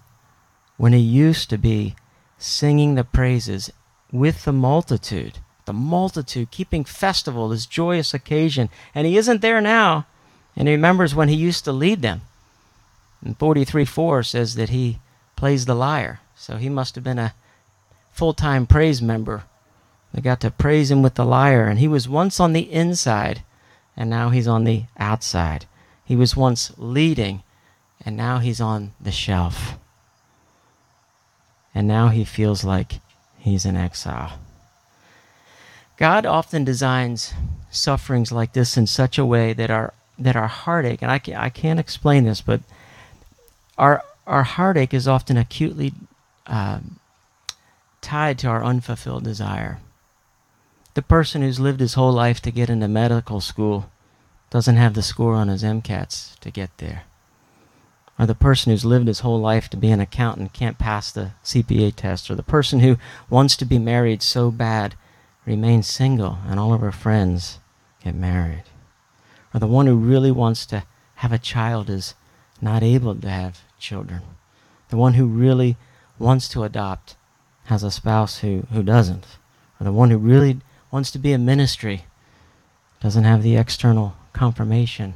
when 0.76 0.92
he 0.92 1.00
used 1.00 1.50
to 1.50 1.58
be 1.58 1.96
singing 2.38 2.96
the 2.96 3.06
praises 3.06 3.72
with 4.12 4.44
the 4.44 4.52
multitude, 4.52 5.40
the 5.64 5.72
multitude, 5.72 6.52
keeping 6.52 6.84
festival, 6.84 7.48
this 7.48 7.66
joyous 7.66 8.14
occasion. 8.14 8.68
And 8.94 9.08
he 9.08 9.16
isn't 9.16 9.42
there 9.42 9.62
now. 9.62 10.06
And 10.54 10.68
he 10.68 10.74
remembers 10.74 11.16
when 11.16 11.30
he 11.30 11.36
used 11.36 11.64
to 11.64 11.72
lead 11.72 12.02
them. 12.02 12.20
And 13.24 13.40
43 13.40 13.86
4 13.86 14.24
says 14.24 14.56
that 14.56 14.70
he 14.70 15.00
plays 15.38 15.68
the 15.68 15.76
lyre. 15.76 16.20
So 16.36 16.58
he 16.58 16.68
must 16.68 16.96
have 16.96 17.04
been 17.06 17.20
a 17.20 17.34
full 18.12 18.34
time 18.34 18.68
praise 18.68 19.02
member 19.02 19.46
they 20.14 20.22
got 20.22 20.42
to 20.42 20.52
praise 20.52 20.92
him 20.92 21.02
with 21.02 21.16
the 21.16 21.26
lyre, 21.26 21.68
and 21.68 21.80
he 21.80 21.88
was 21.88 22.10
once 22.10 22.40
on 22.40 22.54
the 22.54 22.72
inside, 22.72 23.44
and 23.96 24.10
now 24.10 24.30
he's 24.30 24.48
on 24.48 24.64
the 24.64 24.84
outside. 24.98 25.66
He 26.04 26.16
was 26.16 26.36
once 26.36 26.74
leading, 26.78 27.44
and 28.06 28.18
now 28.18 28.40
he's 28.40 28.60
on 28.60 28.92
the 29.00 29.12
shelf. 29.12 29.78
And 31.74 31.88
now 31.88 32.10
he 32.10 32.26
feels 32.26 32.64
like 32.64 33.00
he's 33.38 33.66
in 33.66 33.78
exile. 33.78 34.40
God 35.98 36.26
often 36.26 36.64
designs 36.64 37.34
sufferings 37.70 38.32
like 38.32 38.54
this 38.54 38.76
in 38.76 38.88
such 38.88 39.18
a 39.18 39.26
way 39.26 39.54
that 39.54 39.70
our 39.70 39.94
that 40.18 40.36
our 40.36 40.48
heartache, 40.48 41.02
and 41.02 41.10
I, 41.10 41.18
can, 41.18 41.36
I 41.36 41.50
can't 41.50 41.80
explain 41.80 42.26
this, 42.26 42.42
but 42.42 42.62
our 43.78 44.04
our 44.28 44.44
heartache 44.44 44.94
is 44.94 45.08
often 45.08 45.38
acutely 45.38 45.94
uh, 46.48 46.80
tied 48.02 48.38
to 48.40 48.48
our 48.48 48.64
unfulfilled 48.64 49.24
desire. 49.24 49.80
The 50.94 51.02
person 51.02 51.42
who's 51.42 51.60
lived 51.60 51.80
his 51.80 51.94
whole 51.94 52.12
life 52.12 52.42
to 52.42 52.52
get 52.52 52.70
into 52.70 52.88
medical 52.90 53.40
school 53.40 53.90
doesn't 54.50 54.76
have 54.76 54.94
the 54.94 55.02
score 55.02 55.36
on 55.36 55.48
his 55.48 55.64
MCATs 55.64 56.38
to 56.40 56.52
get 56.52 56.78
there. 56.80 57.04
Or 58.20 58.26
the 58.26 58.36
person 58.36 58.72
who's 58.72 58.84
lived 58.84 59.08
his 59.08 59.22
whole 59.22 59.40
life 59.40 59.70
to 59.70 59.78
be 59.78 59.90
an 59.90 60.02
accountant 60.02 60.52
can't 60.52 60.78
pass 60.78 61.10
the 61.10 61.32
CPA 61.46 61.96
test. 61.96 62.30
Or 62.30 62.36
the 62.36 62.44
person 62.44 62.82
who 62.82 62.98
wants 63.30 63.56
to 63.56 63.66
be 63.66 63.80
married 63.80 64.22
so 64.22 64.52
bad 64.52 64.96
remains 65.46 65.88
single 65.88 66.40
and 66.46 66.60
all 66.60 66.74
of 66.74 66.82
her 66.82 66.92
friends 66.92 67.60
get 68.04 68.14
married. 68.14 68.64
Or 69.54 69.60
the 69.60 69.68
one 69.68 69.88
who 69.88 69.96
really 69.96 70.32
wants 70.32 70.66
to 70.68 70.84
have 71.16 71.32
a 71.32 71.40
child 71.40 71.90
is 71.90 72.16
not 72.62 72.84
able 72.84 73.16
to 73.16 73.30
have 73.30 73.62
children. 73.80 74.22
The 74.90 74.98
one 74.98 75.14
who 75.14 75.26
really 75.26 75.78
wants 76.20 76.50
to 76.50 76.64
adopt 76.64 77.16
has 77.66 77.82
a 77.82 77.92
spouse 77.92 78.40
who, 78.40 78.68
who 78.74 78.84
doesn't. 78.84 79.26
Or 79.80 79.86
the 79.86 79.94
one 79.94 80.10
who 80.12 80.18
really 80.18 80.60
wants 80.92 81.12
to 81.12 81.20
be 81.20 81.34
a 81.34 81.38
ministry 81.38 82.06
doesn't 83.00 83.24
have 83.24 83.42
the 83.42 83.56
external 83.56 84.16
confirmation 84.34 85.16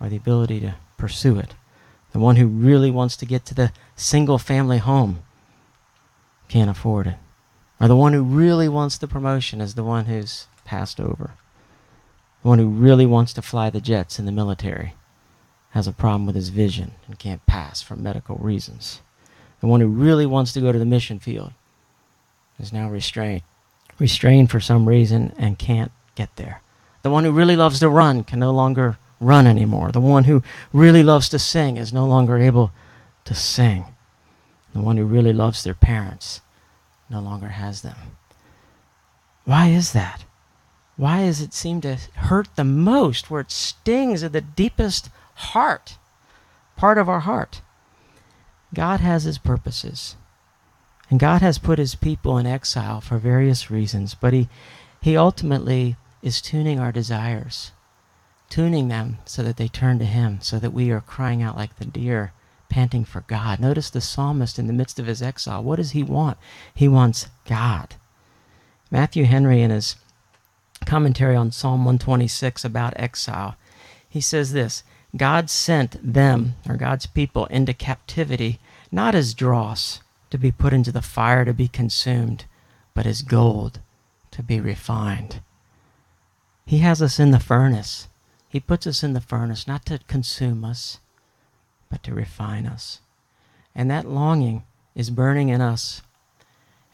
or 0.00 0.08
the 0.08 0.16
ability 0.16 0.60
to 0.60 0.74
pursue 0.96 1.38
it. 1.38 1.54
The 2.12 2.18
one 2.18 2.36
who 2.36 2.46
really 2.46 2.90
wants 2.90 3.16
to 3.16 3.26
get 3.26 3.46
to 3.46 3.54
the 3.54 3.72
single 3.96 4.38
family 4.38 4.78
home 4.78 5.22
can't 6.48 6.70
afford 6.70 7.06
it. 7.06 7.16
Or 7.80 7.88
the 7.88 7.96
one 7.96 8.12
who 8.12 8.22
really 8.22 8.68
wants 8.68 8.98
the 8.98 9.08
promotion 9.08 9.60
is 9.60 9.74
the 9.74 9.84
one 9.84 10.04
who's 10.04 10.46
passed 10.64 11.00
over. 11.00 11.32
The 12.42 12.48
one 12.48 12.58
who 12.58 12.68
really 12.68 13.06
wants 13.06 13.32
to 13.34 13.42
fly 13.42 13.70
the 13.70 13.80
jets 13.80 14.18
in 14.18 14.26
the 14.26 14.32
military 14.32 14.94
has 15.70 15.86
a 15.86 15.92
problem 15.92 16.26
with 16.26 16.34
his 16.34 16.50
vision 16.50 16.92
and 17.06 17.18
can't 17.18 17.44
pass 17.46 17.80
for 17.80 17.96
medical 17.96 18.36
reasons. 18.36 19.00
The 19.60 19.66
one 19.66 19.80
who 19.80 19.88
really 19.88 20.26
wants 20.26 20.52
to 20.52 20.60
go 20.60 20.70
to 20.70 20.78
the 20.78 20.84
mission 20.84 21.18
field 21.18 21.52
is 22.58 22.72
now 22.72 22.90
restrained, 22.90 23.42
restrained 23.98 24.50
for 24.50 24.60
some 24.60 24.88
reason 24.88 25.32
and 25.38 25.58
can't 25.58 25.92
get 26.14 26.34
there. 26.36 26.62
The 27.02 27.10
one 27.10 27.24
who 27.24 27.32
really 27.32 27.56
loves 27.56 27.80
to 27.80 27.88
run 27.88 28.24
can 28.24 28.38
no 28.38 28.52
longer 28.52 28.98
run 29.20 29.46
anymore. 29.46 29.92
The 29.92 30.00
one 30.00 30.24
who 30.24 30.42
really 30.72 31.02
loves 31.02 31.28
to 31.30 31.38
sing 31.38 31.76
is 31.76 31.92
no 31.92 32.06
longer 32.06 32.36
able 32.36 32.72
to 33.24 33.34
sing. 33.34 33.86
The 34.72 34.80
one 34.80 34.96
who 34.96 35.04
really 35.04 35.32
loves 35.32 35.62
their 35.62 35.74
parents 35.74 36.40
no 37.10 37.20
longer 37.20 37.48
has 37.48 37.82
them. 37.82 37.96
Why 39.44 39.68
is 39.68 39.92
that? 39.92 40.24
Why 40.96 41.26
does 41.26 41.40
it 41.40 41.52
seem 41.52 41.80
to 41.82 41.96
hurt 42.14 42.48
the 42.54 42.64
most, 42.64 43.30
where 43.30 43.40
it 43.40 43.50
stings 43.50 44.22
at 44.22 44.32
the 44.32 44.40
deepest 44.40 45.10
heart, 45.34 45.96
part 46.76 46.98
of 46.98 47.08
our 47.08 47.20
heart? 47.20 47.60
God 48.74 49.00
has 49.00 49.24
his 49.24 49.38
purposes. 49.38 50.16
And 51.12 51.20
God 51.20 51.42
has 51.42 51.58
put 51.58 51.78
his 51.78 51.94
people 51.94 52.38
in 52.38 52.46
exile 52.46 53.02
for 53.02 53.18
various 53.18 53.70
reasons, 53.70 54.14
but 54.14 54.32
he, 54.32 54.48
he 55.02 55.14
ultimately 55.14 55.96
is 56.22 56.40
tuning 56.40 56.80
our 56.80 56.90
desires, 56.90 57.72
tuning 58.48 58.88
them 58.88 59.18
so 59.26 59.42
that 59.42 59.58
they 59.58 59.68
turn 59.68 59.98
to 59.98 60.06
him, 60.06 60.40
so 60.40 60.58
that 60.58 60.72
we 60.72 60.90
are 60.90 61.02
crying 61.02 61.42
out 61.42 61.54
like 61.54 61.76
the 61.76 61.84
deer 61.84 62.32
panting 62.70 63.04
for 63.04 63.20
God. 63.26 63.60
Notice 63.60 63.90
the 63.90 64.00
psalmist 64.00 64.58
in 64.58 64.68
the 64.68 64.72
midst 64.72 64.98
of 64.98 65.04
his 65.04 65.20
exile. 65.20 65.62
What 65.62 65.76
does 65.76 65.90
he 65.90 66.02
want? 66.02 66.38
He 66.74 66.88
wants 66.88 67.28
God. 67.44 67.96
Matthew 68.90 69.26
Henry, 69.26 69.60
in 69.60 69.70
his 69.70 69.96
commentary 70.86 71.36
on 71.36 71.52
Psalm 71.52 71.84
126 71.84 72.64
about 72.64 72.94
exile, 72.96 73.56
he 74.08 74.22
says 74.22 74.54
this 74.54 74.82
God 75.14 75.50
sent 75.50 76.14
them, 76.14 76.54
or 76.66 76.78
God's 76.78 77.04
people, 77.04 77.44
into 77.48 77.74
captivity 77.74 78.60
not 78.90 79.14
as 79.14 79.34
dross 79.34 80.00
to 80.32 80.38
be 80.38 80.50
put 80.50 80.72
into 80.72 80.90
the 80.90 81.02
fire 81.02 81.44
to 81.44 81.52
be 81.52 81.68
consumed, 81.68 82.46
but 82.94 83.04
as 83.04 83.20
gold 83.20 83.80
to 84.30 84.42
be 84.42 84.58
refined. 84.58 85.42
He 86.64 86.78
has 86.78 87.02
us 87.02 87.20
in 87.20 87.32
the 87.32 87.38
furnace. 87.38 88.08
He 88.48 88.58
puts 88.58 88.86
us 88.86 89.02
in 89.02 89.12
the 89.12 89.20
furnace 89.20 89.68
not 89.68 89.84
to 89.86 90.00
consume 90.08 90.64
us, 90.64 91.00
but 91.90 92.02
to 92.04 92.14
refine 92.14 92.64
us. 92.64 93.00
And 93.74 93.90
that 93.90 94.08
longing 94.08 94.64
is 94.94 95.10
burning 95.10 95.50
in 95.50 95.60
us 95.60 96.00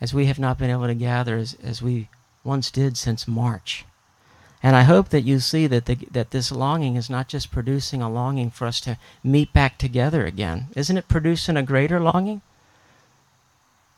as 0.00 0.12
we 0.12 0.26
have 0.26 0.40
not 0.40 0.58
been 0.58 0.70
able 0.70 0.88
to 0.88 0.94
gather 0.94 1.36
as, 1.36 1.56
as 1.62 1.80
we 1.80 2.08
once 2.42 2.72
did 2.72 2.96
since 2.96 3.28
March. 3.28 3.84
And 4.64 4.74
I 4.74 4.82
hope 4.82 5.10
that 5.10 5.22
you 5.22 5.38
see 5.38 5.68
that, 5.68 5.86
the, 5.86 5.94
that 6.10 6.32
this 6.32 6.50
longing 6.50 6.96
is 6.96 7.08
not 7.08 7.28
just 7.28 7.52
producing 7.52 8.02
a 8.02 8.10
longing 8.10 8.50
for 8.50 8.66
us 8.66 8.80
to 8.80 8.98
meet 9.22 9.52
back 9.52 9.78
together 9.78 10.26
again. 10.26 10.66
Isn't 10.74 10.96
it 10.96 11.06
producing 11.06 11.56
a 11.56 11.62
greater 11.62 12.00
longing? 12.00 12.42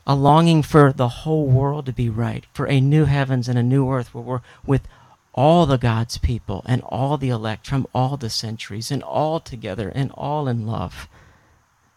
A 0.06 0.14
longing 0.14 0.62
for 0.62 0.92
the 0.92 1.08
whole 1.08 1.46
world 1.46 1.86
to 1.86 1.92
be 1.92 2.08
right, 2.08 2.44
for 2.52 2.66
a 2.66 2.80
new 2.80 3.04
heavens 3.04 3.48
and 3.48 3.58
a 3.58 3.62
new 3.62 3.88
earth 3.90 4.14
where 4.14 4.24
we're 4.24 4.40
with 4.66 4.88
all 5.32 5.66
the 5.66 5.76
God's 5.76 6.18
people 6.18 6.62
and 6.66 6.82
all 6.82 7.16
the 7.16 7.28
elect 7.28 7.66
from 7.66 7.86
all 7.94 8.16
the 8.16 8.30
centuries 8.30 8.90
and 8.90 9.02
all 9.02 9.40
together 9.40 9.90
and 9.94 10.10
all 10.12 10.48
in 10.48 10.66
love. 10.66 11.08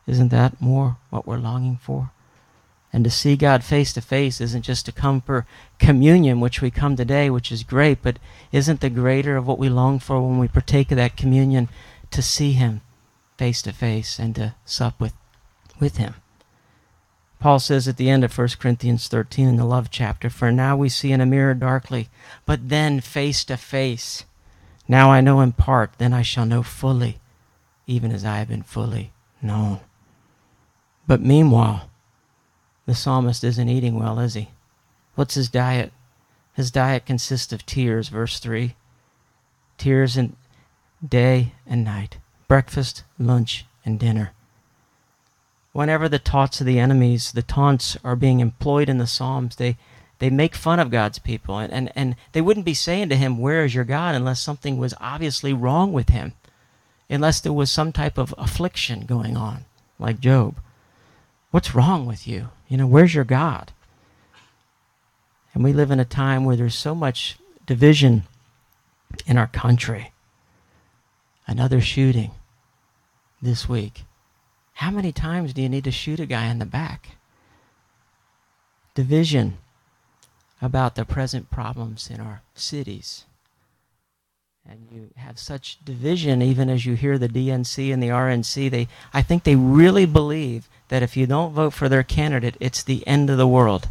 Isn't 0.05 0.29
that 0.29 0.61
more 0.61 0.97
what 1.09 1.25
we're 1.25 1.37
longing 1.37 1.77
for? 1.77 2.11
And 2.91 3.03
to 3.05 3.09
see 3.09 3.35
God 3.35 3.63
face 3.63 3.91
to 3.93 4.01
face 4.01 4.39
isn't 4.39 4.61
just 4.61 4.85
to 4.85 4.91
come 4.91 5.21
for 5.21 5.47
communion, 5.79 6.39
which 6.39 6.61
we 6.61 6.69
come 6.69 6.95
today, 6.95 7.29
which 7.29 7.51
is 7.51 7.63
great, 7.63 8.03
but 8.03 8.19
isn't 8.51 8.81
the 8.81 8.89
greater 8.91 9.35
of 9.35 9.47
what 9.47 9.57
we 9.57 9.67
long 9.67 9.97
for 9.97 10.21
when 10.21 10.37
we 10.37 10.47
partake 10.47 10.91
of 10.91 10.97
that 10.97 11.17
communion 11.17 11.69
to 12.11 12.21
see 12.21 12.51
Him 12.51 12.81
face 13.35 13.63
to 13.63 13.73
face 13.73 14.19
and 14.19 14.35
to 14.35 14.53
sup 14.63 14.99
with, 14.99 15.13
with 15.79 15.97
Him? 15.97 16.13
Paul 17.43 17.59
says 17.59 17.89
at 17.89 17.97
the 17.97 18.09
end 18.09 18.23
of 18.23 18.37
1 18.37 18.47
Corinthians 18.57 19.09
13 19.09 19.49
in 19.49 19.57
the 19.57 19.65
love 19.65 19.89
chapter, 19.91 20.29
For 20.29 20.49
now 20.49 20.77
we 20.77 20.87
see 20.87 21.11
in 21.11 21.19
a 21.19 21.25
mirror 21.25 21.53
darkly, 21.53 22.07
but 22.45 22.69
then 22.69 23.01
face 23.01 23.43
to 23.43 23.57
face. 23.57 24.23
Now 24.87 25.11
I 25.11 25.19
know 25.19 25.41
in 25.41 25.51
part, 25.51 25.91
then 25.97 26.13
I 26.13 26.21
shall 26.21 26.45
know 26.45 26.63
fully, 26.63 27.19
even 27.85 28.13
as 28.13 28.23
I 28.23 28.37
have 28.37 28.47
been 28.47 28.63
fully 28.63 29.11
known. 29.41 29.81
But 31.05 31.19
meanwhile, 31.19 31.89
the 32.85 32.95
psalmist 32.95 33.43
isn't 33.43 33.67
eating 33.67 33.99
well, 33.99 34.19
is 34.19 34.35
he? 34.35 34.51
What's 35.15 35.35
his 35.35 35.49
diet? 35.49 35.91
His 36.53 36.71
diet 36.71 37.05
consists 37.05 37.51
of 37.51 37.65
tears, 37.65 38.07
verse 38.07 38.39
3. 38.39 38.73
Tears 39.77 40.15
in 40.15 40.37
day 41.05 41.55
and 41.67 41.83
night, 41.83 42.19
breakfast, 42.47 43.03
lunch, 43.19 43.65
and 43.83 43.99
dinner 43.99 44.31
whenever 45.73 46.07
the 46.07 46.19
taunts 46.19 46.61
of 46.61 46.67
the 46.67 46.79
enemies, 46.79 47.31
the 47.31 47.41
taunts 47.41 47.97
are 48.03 48.15
being 48.15 48.39
employed 48.39 48.87
in 48.87 48.99
the 48.99 49.07
Psalms, 49.07 49.57
they, 49.57 49.75
they 50.19 50.29
make 50.29 50.55
fun 50.55 50.79
of 50.79 50.91
God's 50.91 51.19
people. 51.19 51.57
And, 51.57 51.73
and, 51.73 51.91
and 51.95 52.15
they 52.31 52.41
wouldn't 52.41 52.65
be 52.65 52.75
saying 52.75 53.09
to 53.09 53.15
him, 53.15 53.39
Where 53.39 53.65
is 53.65 53.75
your 53.75 53.83
God? 53.83 54.15
unless 54.15 54.39
something 54.39 54.77
was 54.77 54.93
obviously 55.01 55.51
wrong 55.51 55.91
with 55.91 56.09
him, 56.09 56.33
unless 57.09 57.41
there 57.41 57.51
was 57.51 57.69
some 57.69 57.91
type 57.91 58.17
of 58.17 58.33
affliction 58.37 59.05
going 59.05 59.35
on, 59.35 59.65
like 59.99 60.19
Job. 60.19 60.55
What's 61.51 61.75
wrong 61.75 62.05
with 62.05 62.27
you? 62.27 62.49
You 62.67 62.77
know, 62.77 62.87
where's 62.87 63.13
your 63.13 63.25
God? 63.25 63.73
And 65.53 65.63
we 65.63 65.73
live 65.73 65.91
in 65.91 65.99
a 65.99 66.05
time 66.05 66.45
where 66.45 66.55
there's 66.55 66.73
so 66.75 66.95
much 66.95 67.37
division 67.65 68.23
in 69.27 69.37
our 69.37 69.47
country. 69.47 70.11
Another 71.45 71.81
shooting 71.81 72.31
this 73.41 73.69
week 73.69 74.03
how 74.73 74.91
many 74.91 75.11
times 75.11 75.53
do 75.53 75.61
you 75.61 75.69
need 75.69 75.83
to 75.83 75.91
shoot 75.91 76.19
a 76.19 76.25
guy 76.25 76.47
in 76.47 76.59
the 76.59 76.65
back? 76.65 77.17
Division 78.95 79.57
about 80.61 80.95
the 80.95 81.05
present 81.05 81.49
problems 81.49 82.09
in 82.09 82.19
our 82.19 82.41
cities. 82.55 83.25
And 84.69 84.87
you 84.91 85.09
have 85.17 85.37
such 85.37 85.83
division 85.83 86.41
even 86.41 86.69
as 86.69 86.85
you 86.85 86.93
hear 86.93 87.17
the 87.17 87.27
DNC 87.27 87.93
and 87.93 88.01
the 88.01 88.07
RNC. 88.07 88.71
They, 88.71 88.87
I 89.13 89.21
think 89.21 89.43
they 89.43 89.57
really 89.57 90.05
believe 90.05 90.69
that 90.87 91.03
if 91.03 91.17
you 91.17 91.27
don't 91.27 91.53
vote 91.53 91.73
for 91.73 91.89
their 91.89 92.03
candidate, 92.03 92.55
it's 92.61 92.81
the 92.81 93.05
end 93.05 93.29
of 93.29 93.37
the 93.37 93.47
world. 93.47 93.89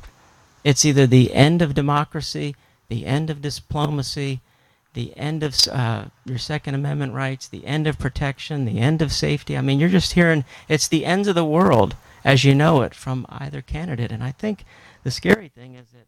It's 0.64 0.84
either 0.84 1.06
the 1.06 1.34
end 1.34 1.60
of 1.60 1.74
democracy, 1.74 2.56
the 2.88 3.04
end 3.04 3.28
of 3.28 3.42
diplomacy, 3.42 4.40
the 4.94 5.16
end 5.16 5.42
of 5.42 5.56
uh, 5.68 6.06
your 6.24 6.38
Second 6.38 6.74
Amendment 6.74 7.14
rights, 7.14 7.48
the 7.48 7.66
end 7.66 7.86
of 7.86 7.98
protection, 7.98 8.64
the 8.64 8.78
end 8.78 9.00
of 9.00 9.12
safety. 9.12 9.56
I 9.56 9.60
mean, 9.60 9.80
you're 9.80 9.88
just 9.88 10.12
hearing 10.12 10.44
it's 10.68 10.88
the 10.88 11.06
ends 11.06 11.28
of 11.28 11.34
the 11.34 11.44
world 11.44 11.96
as 12.24 12.44
you 12.44 12.54
know 12.54 12.82
it 12.82 12.94
from 12.94 13.26
either 13.28 13.62
candidate. 13.62 14.12
And 14.12 14.22
I 14.22 14.32
think 14.32 14.64
the 15.02 15.10
scary 15.10 15.48
thing 15.48 15.74
is 15.74 15.90
that 15.90 16.06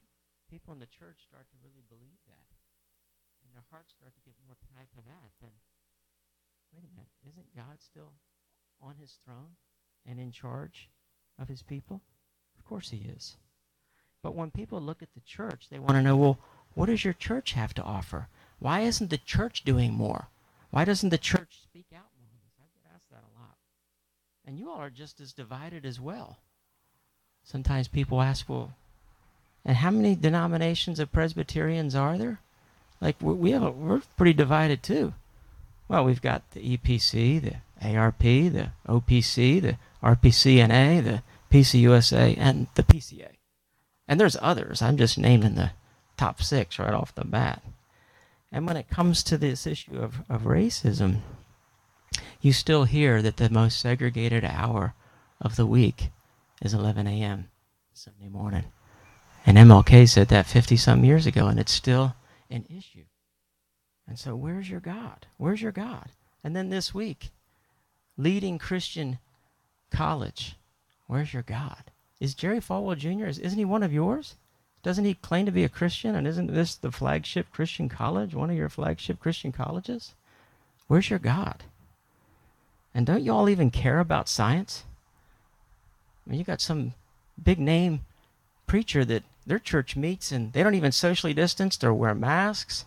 people 0.50 0.74
in 0.74 0.80
the 0.80 0.86
church 0.86 1.16
start 1.28 1.46
to 1.50 1.56
really 1.62 1.82
believe 1.88 2.18
that. 2.26 2.46
And 3.44 3.54
their 3.54 3.64
hearts 3.70 3.94
start 3.98 4.14
to 4.14 4.20
get 4.24 4.34
more 4.46 4.56
tied 4.74 4.90
to 4.92 5.02
that. 5.06 5.30
Then, 5.40 5.50
wait 6.72 6.84
a 6.84 6.94
minute, 6.94 7.10
isn't 7.28 7.56
God 7.56 7.80
still 7.80 8.12
on 8.80 8.96
his 9.00 9.18
throne 9.24 9.56
and 10.06 10.20
in 10.20 10.30
charge 10.30 10.90
of 11.38 11.48
his 11.48 11.62
people? 11.62 12.02
Of 12.58 12.64
course 12.64 12.90
he 12.90 13.08
is. 13.08 13.36
But 14.22 14.34
when 14.34 14.50
people 14.50 14.80
look 14.80 15.02
at 15.02 15.12
the 15.14 15.20
church, 15.20 15.68
they 15.70 15.78
want 15.78 15.92
to 15.92 16.02
know, 16.02 16.16
well, 16.16 16.38
what 16.74 16.86
does 16.86 17.04
your 17.04 17.12
church 17.12 17.52
have 17.52 17.74
to 17.74 17.82
offer? 17.82 18.28
Why 18.64 18.80
isn't 18.80 19.10
the 19.10 19.18
church 19.18 19.62
doing 19.62 19.92
more? 19.92 20.28
Why 20.70 20.86
doesn't 20.86 21.10
the 21.10 21.18
church 21.18 21.58
speak 21.64 21.84
out 21.94 22.08
more 22.18 22.30
I 22.58 22.64
get 22.72 22.94
asked 22.94 23.10
that 23.10 23.20
a 23.20 23.38
lot. 23.38 23.56
And 24.46 24.58
you 24.58 24.70
all 24.70 24.78
are 24.78 24.88
just 24.88 25.20
as 25.20 25.34
divided 25.34 25.84
as 25.84 26.00
well. 26.00 26.38
Sometimes 27.42 27.88
people 27.88 28.22
ask, 28.22 28.48
well, 28.48 28.72
and 29.66 29.76
how 29.76 29.90
many 29.90 30.14
denominations 30.14 30.98
of 30.98 31.12
Presbyterians 31.12 31.94
are 31.94 32.16
there? 32.16 32.40
Like 33.02 33.16
we 33.20 33.50
have, 33.50 33.62
a, 33.64 33.70
we're 33.70 34.00
pretty 34.16 34.32
divided 34.32 34.82
too. 34.82 35.12
Well, 35.86 36.06
we've 36.06 36.22
got 36.22 36.50
the 36.52 36.78
EPC, 36.78 37.42
the 37.42 37.56
ARP, 37.86 38.22
the 38.22 38.70
OPC, 38.88 39.60
the 39.60 39.76
RPCNA, 40.02 41.04
the 41.04 41.22
PCUSA, 41.50 42.38
and 42.38 42.68
the 42.76 42.82
PCA. 42.82 43.28
And 44.08 44.18
there's 44.18 44.38
others. 44.40 44.80
I'm 44.80 44.96
just 44.96 45.18
naming 45.18 45.54
the 45.54 45.72
top 46.16 46.40
six 46.40 46.78
right 46.78 46.94
off 46.94 47.14
the 47.14 47.26
bat. 47.26 47.62
And 48.54 48.68
when 48.68 48.76
it 48.76 48.88
comes 48.88 49.24
to 49.24 49.36
this 49.36 49.66
issue 49.66 49.98
of, 49.98 50.22
of 50.28 50.42
racism, 50.42 51.22
you 52.40 52.52
still 52.52 52.84
hear 52.84 53.20
that 53.20 53.36
the 53.36 53.50
most 53.50 53.80
segregated 53.80 54.44
hour 54.44 54.94
of 55.40 55.56
the 55.56 55.66
week 55.66 56.10
is 56.62 56.72
11 56.72 57.08
a.m. 57.08 57.48
Sunday 57.92 58.28
morning. 58.28 58.66
And 59.44 59.58
MLK 59.58 60.08
said 60.08 60.28
that 60.28 60.46
50 60.46 60.76
some 60.76 61.04
years 61.04 61.26
ago, 61.26 61.48
and 61.48 61.58
it's 61.58 61.72
still 61.72 62.14
an 62.48 62.64
issue. 62.70 63.06
And 64.06 64.20
so, 64.20 64.36
where's 64.36 64.70
your 64.70 64.78
God? 64.78 65.26
Where's 65.36 65.60
your 65.60 65.72
God? 65.72 66.10
And 66.44 66.54
then 66.54 66.70
this 66.70 66.94
week, 66.94 67.30
leading 68.16 68.58
Christian 68.58 69.18
college, 69.90 70.54
where's 71.08 71.32
your 71.32 71.42
God? 71.42 71.90
is 72.20 72.34
Jerry 72.34 72.60
Falwell 72.60 72.96
Jr. 72.96 73.26
Is, 73.26 73.40
isn't 73.40 73.58
he 73.58 73.64
one 73.64 73.82
of 73.82 73.92
yours? 73.92 74.36
Doesn't 74.84 75.06
he 75.06 75.14
claim 75.14 75.46
to 75.46 75.52
be 75.52 75.64
a 75.64 75.68
Christian? 75.70 76.14
And 76.14 76.26
isn't 76.26 76.52
this 76.52 76.74
the 76.74 76.92
flagship 76.92 77.50
Christian 77.50 77.88
college, 77.88 78.34
one 78.34 78.50
of 78.50 78.56
your 78.56 78.68
flagship 78.68 79.18
Christian 79.18 79.50
colleges? 79.50 80.12
Where's 80.88 81.08
your 81.08 81.18
God? 81.18 81.64
And 82.94 83.06
don't 83.06 83.24
you 83.24 83.32
all 83.32 83.48
even 83.48 83.70
care 83.70 83.98
about 83.98 84.28
science? 84.28 84.84
I 86.26 86.30
mean, 86.30 86.38
you 86.38 86.44
got 86.44 86.60
some 86.60 86.92
big 87.42 87.58
name 87.58 88.00
preacher 88.66 89.06
that 89.06 89.22
their 89.46 89.58
church 89.58 89.96
meets 89.96 90.30
and 90.30 90.52
they 90.52 90.62
don't 90.62 90.74
even 90.74 90.92
socially 90.92 91.32
distance 91.32 91.82
or 91.82 91.94
wear 91.94 92.14
masks. 92.14 92.84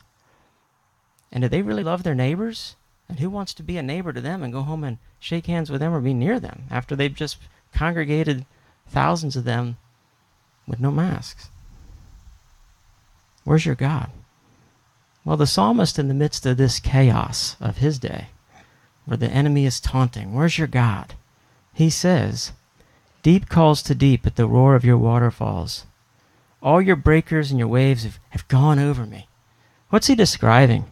And 1.31 1.41
do 1.41 1.49
they 1.49 1.63
really 1.63 1.83
love 1.83 2.03
their 2.03 2.15
neighbors? 2.15 2.75
And 3.09 3.19
who 3.19 3.29
wants 3.31 3.55
to 3.55 3.63
be 3.63 3.75
a 3.77 3.83
neighbor 3.83 4.13
to 4.13 4.21
them 4.21 4.43
and 4.43 4.53
go 4.53 4.61
home 4.61 4.83
and 4.83 4.99
shake 5.19 5.47
hands 5.47 5.71
with 5.71 5.81
them 5.81 5.95
or 5.95 5.99
be 5.99 6.13
near 6.13 6.39
them 6.39 6.65
after 6.69 6.95
they've 6.95 7.13
just 7.13 7.39
congregated 7.73 8.45
thousands 8.87 9.35
of 9.35 9.45
them 9.45 9.77
with 10.67 10.79
no 10.79 10.91
masks? 10.91 11.49
Where's 13.47 13.65
your 13.65 13.75
God? 13.75 14.09
Well, 15.23 15.37
the 15.37 15.47
psalmist, 15.47 15.97
in 15.97 16.09
the 16.09 16.13
midst 16.13 16.45
of 16.45 16.57
this 16.57 16.81
chaos 16.81 17.55
of 17.61 17.77
his 17.77 17.97
day, 17.97 18.27
where 19.05 19.15
the 19.15 19.29
enemy 19.29 19.65
is 19.65 19.79
taunting, 19.79 20.33
Where's 20.33 20.57
your 20.57 20.67
God? 20.67 21.13
He 21.73 21.89
says, 21.89 22.51
Deep 23.23 23.47
calls 23.47 23.81
to 23.83 23.95
deep 23.95 24.27
at 24.27 24.35
the 24.35 24.49
roar 24.49 24.75
of 24.75 24.83
your 24.83 24.97
waterfalls. 24.97 25.85
All 26.61 26.81
your 26.81 26.97
breakers 26.97 27.49
and 27.49 27.57
your 27.57 27.69
waves 27.69 28.03
have, 28.03 28.19
have 28.31 28.45
gone 28.49 28.79
over 28.79 29.05
me. 29.05 29.29
What's 29.91 30.07
he 30.07 30.15
describing? 30.15 30.91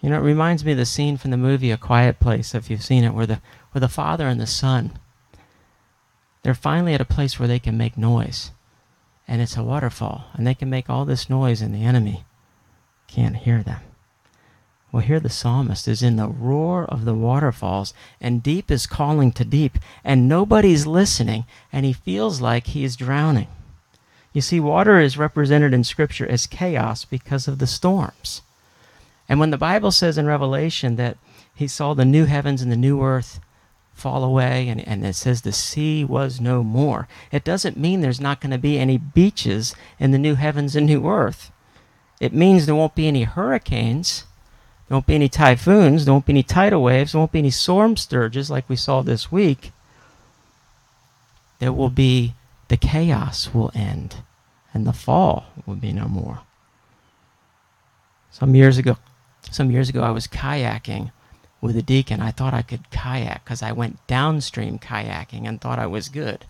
You 0.00 0.10
know, 0.10 0.16
it 0.16 0.22
reminds 0.22 0.64
me 0.64 0.72
of 0.72 0.78
the 0.78 0.84
scene 0.84 1.18
from 1.18 1.30
the 1.30 1.36
movie 1.36 1.70
A 1.70 1.76
Quiet 1.76 2.18
Place, 2.18 2.52
if 2.52 2.68
you've 2.68 2.82
seen 2.82 3.04
it, 3.04 3.14
where 3.14 3.26
the, 3.26 3.40
where 3.70 3.78
the 3.78 3.86
father 3.86 4.26
and 4.26 4.40
the 4.40 4.46
son, 4.48 4.98
they're 6.42 6.52
finally 6.52 6.94
at 6.94 7.00
a 7.00 7.04
place 7.04 7.38
where 7.38 7.46
they 7.46 7.60
can 7.60 7.78
make 7.78 7.96
noise. 7.96 8.50
And 9.26 9.40
it's 9.40 9.56
a 9.56 9.62
waterfall. 9.62 10.26
And 10.34 10.46
they 10.46 10.54
can 10.54 10.68
make 10.70 10.90
all 10.90 11.04
this 11.04 11.30
noise, 11.30 11.62
and 11.62 11.74
the 11.74 11.84
enemy 11.84 12.24
can't 13.06 13.36
hear 13.36 13.62
them. 13.62 13.80
Well, 14.90 15.02
here 15.02 15.20
the 15.20 15.30
psalmist 15.30 15.88
is 15.88 16.02
in 16.02 16.16
the 16.16 16.28
roar 16.28 16.84
of 16.84 17.06
the 17.06 17.14
waterfalls, 17.14 17.94
and 18.20 18.42
deep 18.42 18.70
is 18.70 18.86
calling 18.86 19.32
to 19.32 19.44
deep, 19.44 19.78
and 20.04 20.28
nobody's 20.28 20.86
listening, 20.86 21.46
and 21.72 21.86
he 21.86 21.94
feels 21.94 22.42
like 22.42 22.68
he 22.68 22.84
is 22.84 22.94
drowning. 22.94 23.48
You 24.34 24.42
see, 24.42 24.60
water 24.60 25.00
is 25.00 25.16
represented 25.16 25.72
in 25.72 25.84
Scripture 25.84 26.26
as 26.26 26.46
chaos 26.46 27.06
because 27.06 27.48
of 27.48 27.58
the 27.58 27.66
storms. 27.66 28.42
And 29.28 29.40
when 29.40 29.50
the 29.50 29.58
Bible 29.58 29.92
says 29.92 30.18
in 30.18 30.26
Revelation 30.26 30.96
that 30.96 31.16
he 31.54 31.66
saw 31.66 31.94
the 31.94 32.04
new 32.04 32.26
heavens 32.26 32.60
and 32.60 32.70
the 32.70 32.76
new 32.76 33.02
earth 33.02 33.40
fall 33.94 34.24
away, 34.24 34.68
and, 34.68 34.86
and 34.86 35.04
it 35.04 35.14
says 35.14 35.42
the 35.42 35.52
sea 35.52 36.04
was 36.04 36.40
no 36.40 36.62
more, 36.62 37.08
it 37.30 37.44
doesn't 37.44 37.76
mean 37.76 38.00
there's 38.00 38.20
not 38.20 38.40
going 38.40 38.50
to 38.50 38.58
be 38.58 38.78
any 38.78 38.98
beaches 38.98 39.74
in 39.98 40.10
the 40.10 40.18
new 40.18 40.34
heavens 40.34 40.74
and 40.74 40.86
new 40.86 41.08
earth. 41.08 41.50
It 42.20 42.32
means 42.32 42.66
there 42.66 42.74
won't 42.74 42.94
be 42.94 43.08
any 43.08 43.24
hurricanes, 43.24 44.24
there 44.88 44.96
won't 44.96 45.06
be 45.06 45.14
any 45.14 45.28
typhoons, 45.28 46.04
there 46.04 46.14
won't 46.14 46.26
be 46.26 46.32
any 46.32 46.42
tidal 46.42 46.82
waves, 46.82 47.12
there 47.12 47.18
won't 47.18 47.32
be 47.32 47.38
any 47.38 47.50
storm 47.50 47.96
surges 47.96 48.50
like 48.50 48.68
we 48.68 48.76
saw 48.76 49.02
this 49.02 49.30
week. 49.30 49.72
There 51.58 51.72
will 51.72 51.90
be 51.90 52.34
the 52.68 52.76
chaos 52.76 53.54
will 53.54 53.70
end, 53.74 54.16
and 54.74 54.86
the 54.86 54.92
fall 54.92 55.46
will 55.66 55.76
be 55.76 55.92
no 55.92 56.06
more. 56.08 56.40
Some 58.30 58.54
years 58.54 58.78
ago, 58.78 58.96
some 59.50 59.70
years 59.70 59.88
ago, 59.88 60.02
I 60.02 60.10
was 60.10 60.26
kayaking 60.26 61.12
with 61.62 61.76
a 61.76 61.82
deacon. 61.82 62.20
I 62.20 62.32
thought 62.32 62.52
I 62.52 62.60
could 62.60 62.90
kayak 62.90 63.42
because 63.44 63.62
I 63.62 63.72
went 63.72 64.06
downstream 64.06 64.78
kayaking 64.78 65.48
and 65.48 65.58
thought 65.58 65.78
I 65.78 65.86
was 65.86 66.10
good. 66.10 66.44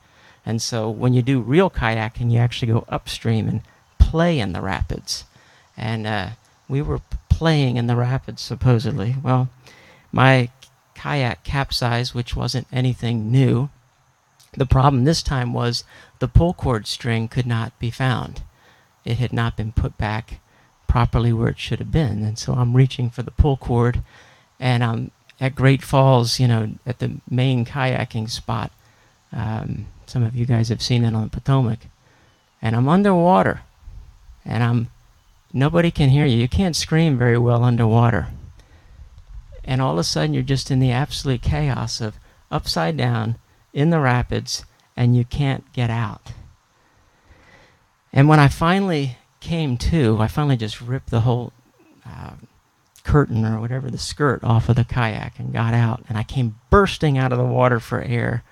And 0.44 0.60
so 0.60 0.90
when 0.90 1.14
you 1.14 1.22
do 1.22 1.40
real 1.40 1.70
kayaking, 1.70 2.32
you 2.32 2.38
actually 2.38 2.72
go 2.72 2.84
upstream 2.88 3.46
and 3.46 3.60
play 4.00 4.40
in 4.40 4.52
the 4.52 4.60
rapids. 4.60 5.24
And 5.76 6.06
uh, 6.06 6.30
we 6.68 6.82
were 6.82 7.00
playing 7.28 7.76
in 7.76 7.86
the 7.86 7.94
rapids, 7.94 8.42
supposedly. 8.42 9.14
Well, 9.22 9.48
my 10.10 10.48
kayak 10.94 11.44
capsized, 11.44 12.14
which 12.14 12.34
wasn't 12.34 12.66
anything 12.72 13.30
new. 13.30 13.68
The 14.54 14.66
problem 14.66 15.04
this 15.04 15.22
time 15.22 15.52
was 15.52 15.84
the 16.18 16.28
pull 16.28 16.54
cord 16.54 16.86
string 16.86 17.28
could 17.28 17.46
not 17.46 17.78
be 17.78 17.90
found. 17.90 18.42
It 19.04 19.18
had 19.18 19.32
not 19.32 19.56
been 19.56 19.72
put 19.72 19.96
back 19.98 20.40
properly 20.86 21.32
where 21.32 21.48
it 21.48 21.58
should 21.58 21.78
have 21.78 21.90
been. 21.90 22.22
And 22.22 22.38
so 22.38 22.52
I'm 22.54 22.76
reaching 22.76 23.08
for 23.10 23.22
the 23.22 23.30
pull 23.30 23.56
cord, 23.56 24.02
and 24.62 24.84
I'm 24.84 25.10
at 25.40 25.56
Great 25.56 25.82
Falls, 25.82 26.38
you 26.38 26.46
know, 26.46 26.70
at 26.86 27.00
the 27.00 27.20
main 27.28 27.64
kayaking 27.64 28.30
spot. 28.30 28.70
Um, 29.32 29.88
some 30.06 30.22
of 30.22 30.36
you 30.36 30.46
guys 30.46 30.68
have 30.68 30.80
seen 30.80 31.04
it 31.04 31.14
on 31.14 31.24
the 31.24 31.28
Potomac. 31.30 31.80
And 32.62 32.76
I'm 32.76 32.88
underwater, 32.88 33.62
and 34.44 34.62
I'm 34.62 34.88
nobody 35.52 35.90
can 35.90 36.10
hear 36.10 36.24
you. 36.24 36.36
You 36.36 36.48
can't 36.48 36.76
scream 36.76 37.18
very 37.18 37.36
well 37.36 37.64
underwater. 37.64 38.28
And 39.64 39.82
all 39.82 39.94
of 39.94 39.98
a 39.98 40.04
sudden, 40.04 40.32
you're 40.32 40.44
just 40.44 40.70
in 40.70 40.78
the 40.78 40.92
absolute 40.92 41.42
chaos 41.42 42.00
of 42.00 42.20
upside 42.52 42.96
down 42.96 43.34
in 43.72 43.90
the 43.90 43.98
rapids, 43.98 44.64
and 44.96 45.16
you 45.16 45.24
can't 45.24 45.72
get 45.72 45.90
out. 45.90 46.32
And 48.12 48.28
when 48.28 48.38
I 48.38 48.46
finally 48.46 49.16
came 49.40 49.76
to, 49.78 50.18
I 50.20 50.28
finally 50.28 50.56
just 50.56 50.80
ripped 50.80 51.10
the 51.10 51.22
whole 51.22 51.52
uh, 52.06 52.34
curtain 53.04 53.44
or 53.44 53.60
whatever, 53.60 53.90
the 53.90 53.98
skirt 53.98 54.42
off 54.44 54.68
of 54.68 54.76
the 54.76 54.84
kayak 54.84 55.38
and 55.38 55.52
got 55.52 55.74
out. 55.74 56.04
And 56.08 56.16
I 56.16 56.22
came 56.22 56.56
bursting 56.70 57.18
out 57.18 57.32
of 57.32 57.38
the 57.38 57.44
water 57.44 57.80
for 57.80 58.00
air. 58.02 58.42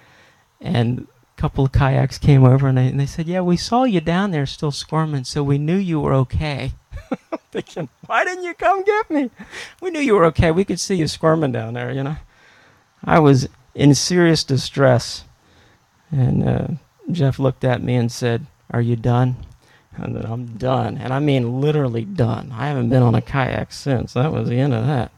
And 0.60 1.06
a 1.36 1.40
couple 1.40 1.64
of 1.64 1.72
kayaks 1.72 2.18
came 2.18 2.44
over 2.44 2.68
and 2.68 2.76
they, 2.76 2.88
and 2.88 3.00
they 3.00 3.06
said, 3.06 3.26
Yeah, 3.26 3.40
we 3.40 3.56
saw 3.56 3.84
you 3.84 4.00
down 4.00 4.30
there 4.30 4.46
still 4.46 4.72
squirming, 4.72 5.24
so 5.24 5.42
we 5.42 5.58
knew 5.58 5.76
you 5.76 6.00
were 6.00 6.14
okay. 6.14 6.72
Thinking, 7.52 7.88
why 8.06 8.24
didn't 8.24 8.44
you 8.44 8.54
come 8.54 8.84
get 8.84 9.10
me? 9.10 9.30
We 9.80 9.90
knew 9.90 10.00
you 10.00 10.14
were 10.14 10.26
okay. 10.26 10.50
We 10.50 10.64
could 10.64 10.78
see 10.78 10.96
you 10.96 11.08
squirming 11.08 11.52
down 11.52 11.74
there, 11.74 11.90
you 11.90 12.02
know. 12.02 12.16
I 13.04 13.18
was 13.18 13.48
in 13.74 13.94
serious 13.94 14.44
distress. 14.44 15.24
And 16.12 16.48
uh, 16.48 16.66
Jeff 17.10 17.38
looked 17.38 17.64
at 17.64 17.82
me 17.82 17.94
and 17.94 18.10
said, 18.10 18.46
Are 18.70 18.80
you 18.80 18.96
done? 18.96 19.36
And 19.96 20.16
then 20.16 20.24
I'm 20.24 20.56
done. 20.56 20.98
And 20.98 21.12
I 21.12 21.18
mean 21.18 21.60
literally 21.60 22.04
done. 22.04 22.52
I 22.52 22.68
haven't 22.68 22.88
been 22.88 23.02
on 23.02 23.14
a 23.14 23.22
kayak 23.22 23.72
since. 23.72 24.12
That 24.14 24.32
was 24.32 24.48
the 24.48 24.58
end 24.58 24.74
of 24.74 24.86
that. 24.86 25.10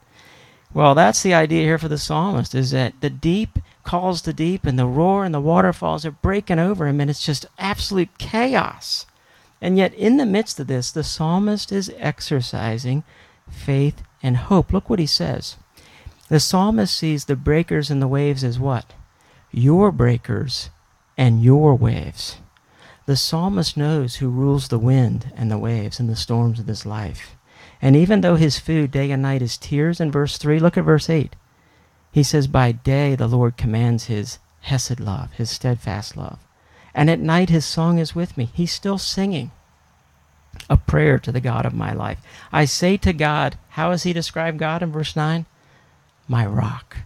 Well, 0.75 0.95
that's 0.95 1.23
the 1.23 1.35
idea 1.35 1.65
here 1.65 1.79
for 1.79 1.89
the 1.89 1.99
psalmist 1.99 2.55
is 2.55 2.71
that 2.71 2.95
the 3.01 3.11
deep 3.11 3.59
calls 3.85 4.23
the 4.23 4.33
deep 4.33 4.65
and 4.65 4.79
the 4.79 4.87
roar 4.87 5.25
and 5.25 5.35
the 5.35 5.41
waterfalls 5.41 6.07
are 6.07 6.13
breaking 6.13 6.59
over 6.59 6.87
him 6.87 7.01
and 7.01 7.11
it's 7.11 7.25
just 7.25 7.47
absolute 7.59 8.17
chaos. 8.19 9.05
And 9.61 9.77
yet 9.77 9.93
in 9.95 10.17
the 10.17 10.27
midst 10.27 10.59
of 10.59 10.67
this, 10.67 10.91
the 10.91 11.05
psalmist 11.05 11.71
is 11.71 11.93
exercising 11.99 13.05
faith 13.51 14.03
and 14.23 14.37
hope. 14.37 14.73
Look 14.73 14.89
what 14.89 14.99
he 14.99 15.07
says. 15.07 15.57
The 16.29 16.41
psalmist 16.41 16.97
sees 16.97 17.27
the 17.27 17.37
breakers 17.37 17.91
and 17.91 18.01
the 18.01 18.09
waves 18.09 18.43
as 18.43 18.59
what? 18.59 18.95
Your 19.51 19.93
breakers 19.93 20.71
and 21.19 21.43
your 21.43 21.75
waves. 21.75 22.39
The 23.07 23.17
psalmist 23.17 23.77
knows 23.77 24.17
who 24.17 24.29
rules 24.29 24.69
the 24.69 24.79
wind 24.79 25.33
and 25.37 25.51
the 25.51 25.59
waves 25.59 25.99
and 25.99 26.09
the 26.09 26.17
storms 26.17 26.61
of 26.61 26.69
his 26.69 26.87
life. 26.87 27.37
And 27.81 27.97
even 27.97 28.21
though 28.21 28.37
his 28.37 28.61
food 28.61 28.93
day 28.93 29.11
and 29.11 29.23
night 29.23 29.43
is 29.43 29.59
tears 29.59 30.01
in 30.01 30.13
verse 30.13 30.39
3, 30.39 30.61
look 30.61 30.77
at 30.77 30.85
verse 30.85 31.11
8. 31.11 31.35
He 32.13 32.23
says, 32.23 32.47
By 32.47 32.71
day 32.73 33.17
the 33.17 33.27
Lord 33.27 33.57
commands 33.57 34.05
his 34.05 34.39
hesed 34.61 35.01
love, 35.01 35.33
his 35.33 35.51
steadfast 35.51 36.17
love. 36.17 36.39
And 36.95 37.11
at 37.11 37.19
night 37.19 37.51
his 37.51 37.65
song 37.65 37.99
is 37.99 38.15
with 38.15 38.37
me. 38.37 38.51
He's 38.53 38.73
still 38.73 38.99
singing 38.99 39.51
a 40.71 40.77
prayer 40.77 41.19
to 41.19 41.33
the 41.33 41.41
God 41.41 41.67
of 41.67 41.75
my 41.75 41.93
life. 41.93 42.21
I 42.53 42.67
say 42.67 42.97
to 42.99 43.13
God, 43.13 43.59
how 43.71 43.91
does 43.91 44.05
he 44.05 44.13
describe 44.13 44.59
God 44.59 44.83
in 44.83 44.93
verse 44.93 45.17
9? 45.17 45.47
My 46.29 46.47
rock. 46.47 46.99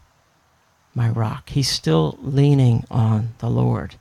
My 0.94 1.08
rock. 1.08 1.48
He's 1.50 1.68
still 1.68 2.18
leaning 2.20 2.84
on 2.90 3.34
the 3.38 3.48
Lord. 3.48 3.94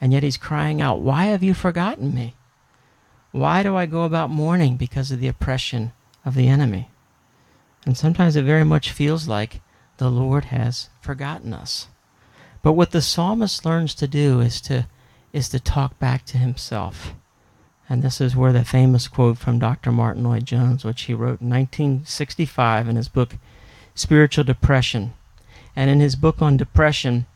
And 0.00 0.12
yet 0.12 0.22
he's 0.22 0.36
crying 0.36 0.80
out, 0.80 1.00
Why 1.00 1.26
have 1.26 1.42
you 1.42 1.54
forgotten 1.54 2.14
me? 2.14 2.34
Why 3.32 3.62
do 3.62 3.76
I 3.76 3.86
go 3.86 4.04
about 4.04 4.30
mourning 4.30 4.76
because 4.76 5.10
of 5.10 5.20
the 5.20 5.28
oppression 5.28 5.92
of 6.24 6.34
the 6.34 6.48
enemy? 6.48 6.90
And 7.84 7.96
sometimes 7.96 8.36
it 8.36 8.44
very 8.44 8.64
much 8.64 8.90
feels 8.90 9.26
like 9.28 9.60
the 9.98 10.10
Lord 10.10 10.46
has 10.46 10.88
forgotten 11.00 11.52
us. 11.52 11.88
But 12.62 12.72
what 12.72 12.92
the 12.92 13.02
psalmist 13.02 13.64
learns 13.64 13.94
to 13.96 14.08
do 14.08 14.40
is 14.40 14.60
to 14.62 14.86
is 15.32 15.48
to 15.48 15.58
talk 15.58 15.98
back 15.98 16.24
to 16.26 16.38
himself. 16.38 17.14
And 17.88 18.02
this 18.02 18.20
is 18.20 18.36
where 18.36 18.52
the 18.52 18.64
famous 18.64 19.08
quote 19.08 19.36
from 19.36 19.58
Dr. 19.58 19.90
Martyn 19.90 20.22
Lloyd-Jones, 20.22 20.84
which 20.84 21.02
he 21.02 21.12
wrote 21.12 21.40
in 21.40 21.50
1965 21.50 22.88
in 22.88 22.96
his 22.96 23.08
book 23.08 23.36
Spiritual 23.94 24.44
Depression. 24.44 25.12
And 25.74 25.90
in 25.90 25.98
his 25.98 26.14
book 26.14 26.40
on 26.40 26.56
depression, 26.56 27.26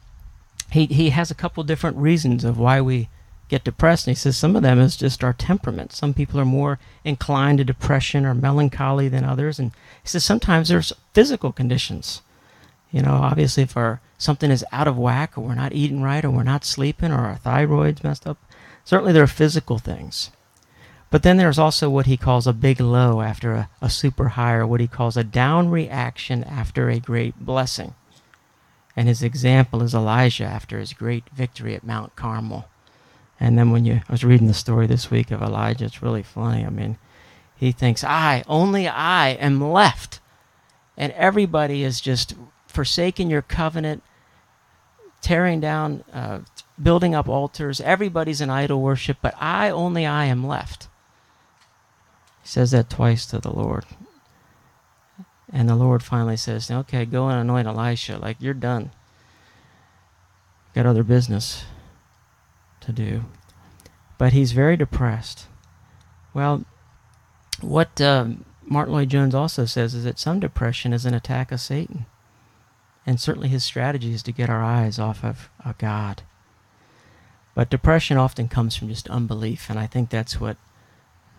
he, 0.70 0.87
he 0.87 1.11
has 1.11 1.31
a 1.31 1.35
couple 1.35 1.62
different 1.64 1.96
reasons 1.96 2.44
of 2.44 2.59
why 2.59 2.81
we 2.81 3.09
get 3.48 3.64
depressed. 3.64 4.07
And 4.07 4.16
he 4.16 4.20
says 4.20 4.37
some 4.37 4.57
of 4.57 4.62
them 4.62 4.78
is 4.78 4.96
just 4.96 5.24
our 5.24 5.33
temperament. 5.33 5.92
Some 5.92 6.14
people 6.14 6.38
are 6.38 6.44
more 6.44 6.78
inclined 7.04 7.59
to 7.59 7.64
depression 7.64 8.24
or 8.26 8.35
melancholy 8.35 9.09
than 9.09 9.24
others. 9.24 9.59
And 9.59 9.72
he 10.02 10.09
says 10.09 10.24
sometimes 10.24 10.68
there's 10.68 10.92
physical 11.14 11.52
conditions. 11.52 12.22
You 12.90 13.02
know, 13.02 13.14
obviously, 13.14 13.64
if 13.64 13.76
our 13.76 14.00
something 14.16 14.50
is 14.50 14.64
out 14.72 14.88
of 14.88 14.96
whack, 14.96 15.37
or 15.37 15.42
we're 15.42 15.54
not 15.54 15.74
eating 15.74 16.02
right, 16.02 16.24
or 16.24 16.31
we're 16.31 16.42
not 16.42 16.64
sleeping, 16.64 17.12
or 17.12 17.18
our 17.18 17.37
thyroid's 17.37 18.02
messed 18.02 18.26
up. 18.26 18.38
Certainly, 18.85 19.12
there 19.12 19.22
are 19.22 19.26
physical 19.26 19.78
things. 19.78 20.31
But 21.11 21.22
then 21.22 21.37
there's 21.37 21.59
also 21.59 21.90
what 21.90 22.07
he 22.07 22.16
calls 22.16 22.46
a 22.46 22.52
big 22.52 22.81
low 22.81 23.20
after 23.20 23.52
a, 23.52 23.68
a 23.83 23.90
super 23.90 24.28
high, 24.28 24.54
or 24.54 24.66
what 24.66 24.81
he 24.81 24.87
calls 24.87 25.16
a 25.18 25.24
down 25.24 25.70
reaction 25.70 26.44
after 26.44 26.88
a 26.88 26.98
great 26.98 27.38
blessing. 27.38 27.94
And 28.99 29.07
his 29.07 29.23
example 29.23 29.81
is 29.85 29.95
Elijah 29.95 30.43
after 30.43 30.81
his 30.81 30.93
great 30.93 31.23
victory 31.31 31.77
at 31.77 31.87
Mount 31.87 32.17
Carmel. 32.17 32.69
And 33.39 33.57
then 33.57 33.71
when 33.71 33.85
you, 33.85 34.01
I 34.09 34.13
was 34.13 34.25
reading 34.25 34.49
the 34.49 34.55
story 34.55 34.89
this 34.89 35.09
week 35.09 35.31
of 35.31 35.41
Elijah, 35.41 35.85
it's 35.85 36.03
really 36.03 36.25
funny. 36.25 36.67
I 36.67 36.71
mean, 36.71 36.99
he 37.55 37.71
thinks, 37.71 38.03
I, 38.03 38.43
only 38.49 38.89
I 38.89 39.29
am 39.29 39.61
left. 39.61 40.19
And 40.97 41.13
everybody 41.13 41.85
is 41.85 42.01
just 42.01 42.35
forsaking 42.67 43.31
your 43.31 43.43
covenant, 43.43 44.03
tearing 45.21 45.61
down, 45.61 46.03
uh, 46.13 46.41
building 46.83 47.15
up 47.15 47.29
altars. 47.29 47.81
Everybody's 47.81 48.41
in 48.41 48.51
idol 48.51 48.83
worship, 48.83 49.19
but 49.23 49.37
I, 49.39 49.71
only 49.71 50.07
I 50.07 50.25
am 50.25 50.45
left. 50.45 50.89
He 52.43 52.49
says 52.49 52.73
that 52.73 52.91
twice 52.91 53.27
to 53.27 53.39
the 53.39 53.53
Lord. 53.53 53.85
And 55.53 55.69
the 55.69 55.75
Lord 55.75 56.03
finally 56.03 56.37
says, 56.37 56.71
Okay, 56.71 57.05
go 57.05 57.29
and 57.29 57.41
anoint 57.41 57.67
Elisha. 57.67 58.19
Like, 58.19 58.37
you're 58.41 58.55
done. 58.55 58.91
Got 60.75 60.87
other 60.87 61.03
business 61.03 61.65
to 62.81 62.93
do. 62.93 63.25
But 64.19 64.33
he's 64.33 64.53
very 64.53 64.77
depressed. 64.77 65.47
Well, 66.35 66.65
what 67.61 68.01
uh, 68.01 68.27
Martyn 68.65 68.95
Lloyd-Jones 68.95 69.35
also 69.35 69.65
says 69.65 69.95
is 69.95 70.05
that 70.05 70.19
some 70.19 70.41
depression 70.41 70.93
is 70.93 71.07
an 71.07 71.15
attack 71.15 71.51
of 71.51 71.61
Satan. 71.61 72.07
And 73.07 73.19
certainly 73.19 73.49
his 73.49 73.65
strategy 73.65 74.13
is 74.13 74.23
to 74.25 74.33
get 74.33 74.51
our 74.51 74.63
eyes 74.63 74.99
off 74.99 75.25
of, 75.25 75.49
of 75.65 75.79
God. 75.79 76.23
But 77.55 77.71
depression 77.71 78.19
often 78.19 78.49
comes 78.49 78.77
from 78.77 78.89
just 78.89 79.09
unbelief, 79.09 79.71
and 79.71 79.79
I 79.79 79.87
think 79.87 80.11
that's 80.11 80.41
what 80.41 80.59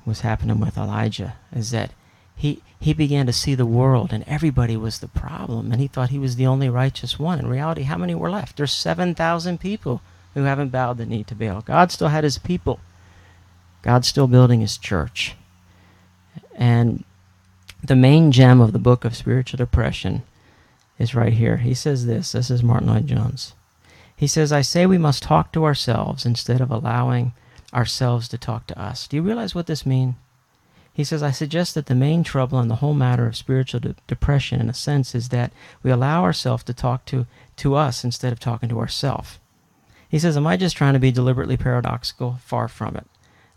was 0.05 0.21
happening 0.21 0.59
with 0.59 0.77
Elijah 0.77 1.35
is 1.53 1.71
that 1.71 1.91
he 2.39 2.61
he 2.79 2.93
began 2.93 3.25
to 3.25 3.33
see 3.33 3.55
the 3.55 3.65
world 3.65 4.13
and 4.13 4.23
everybody 4.25 4.77
was 4.77 4.99
the 4.99 5.07
problem 5.09 5.71
and 5.71 5.81
he 5.81 5.87
thought 5.87 6.09
he 6.09 6.17
was 6.17 6.37
the 6.37 6.47
only 6.47 6.69
righteous 6.69 7.19
one. 7.19 7.37
In 7.37 7.47
reality, 7.47 7.83
how 7.83 7.97
many 7.97 8.15
were 8.15 8.31
left? 8.31 8.55
There's 8.55 8.71
7,000 8.71 9.59
people 9.59 10.01
who 10.33 10.43
haven't 10.43 10.69
bowed 10.69 10.97
the 10.97 11.05
knee 11.05 11.25
to 11.25 11.35
Baal. 11.35 11.61
God 11.61 11.91
still 11.91 12.07
had 12.07 12.23
his 12.23 12.37
people. 12.37 12.79
God's 13.81 14.07
still 14.07 14.27
building 14.27 14.61
his 14.61 14.77
church. 14.77 15.35
And 16.55 17.03
the 17.83 17.97
main 17.97 18.31
gem 18.31 18.61
of 18.61 18.71
the 18.71 18.79
book 18.79 19.03
of 19.03 19.17
spiritual 19.17 19.57
depression 19.57 20.23
is 20.97 21.13
right 21.13 21.33
here. 21.33 21.57
He 21.57 21.73
says 21.73 22.05
this. 22.05 22.31
This 22.31 22.49
is 22.49 22.63
Martyn 22.63 22.87
Lloyd-Jones. 22.87 23.53
He 24.15 24.27
says, 24.27 24.53
I 24.53 24.61
say 24.61 24.85
we 24.85 24.97
must 24.97 25.23
talk 25.23 25.51
to 25.51 25.65
ourselves 25.65 26.25
instead 26.25 26.61
of 26.61 26.71
allowing 26.71 27.33
ourselves 27.73 28.29
to 28.29 28.37
talk 28.37 28.67
to 28.67 28.81
us. 28.81 29.07
Do 29.07 29.17
you 29.17 29.23
realize 29.23 29.53
what 29.53 29.67
this 29.67 29.85
means? 29.85 30.15
He 30.99 31.05
says, 31.05 31.23
I 31.23 31.31
suggest 31.31 31.75
that 31.75 31.85
the 31.85 31.95
main 31.95 32.25
trouble 32.25 32.59
in 32.59 32.67
the 32.67 32.75
whole 32.75 32.93
matter 32.93 33.25
of 33.25 33.37
spiritual 33.37 33.79
de- 33.79 33.95
depression, 34.05 34.59
in 34.59 34.69
a 34.69 34.73
sense, 34.73 35.15
is 35.15 35.29
that 35.29 35.53
we 35.81 35.91
allow 35.91 36.23
ourselves 36.23 36.61
to 36.65 36.73
talk 36.73 37.05
to, 37.05 37.25
to 37.55 37.75
us 37.75 38.03
instead 38.03 38.33
of 38.33 38.39
talking 38.41 38.67
to 38.67 38.79
ourselves. 38.79 39.39
He 40.09 40.19
says, 40.19 40.35
Am 40.35 40.45
I 40.45 40.57
just 40.57 40.75
trying 40.75 40.95
to 40.95 40.99
be 40.99 41.09
deliberately 41.09 41.55
paradoxical? 41.55 42.41
Far 42.43 42.67
from 42.67 42.97
it. 42.97 43.07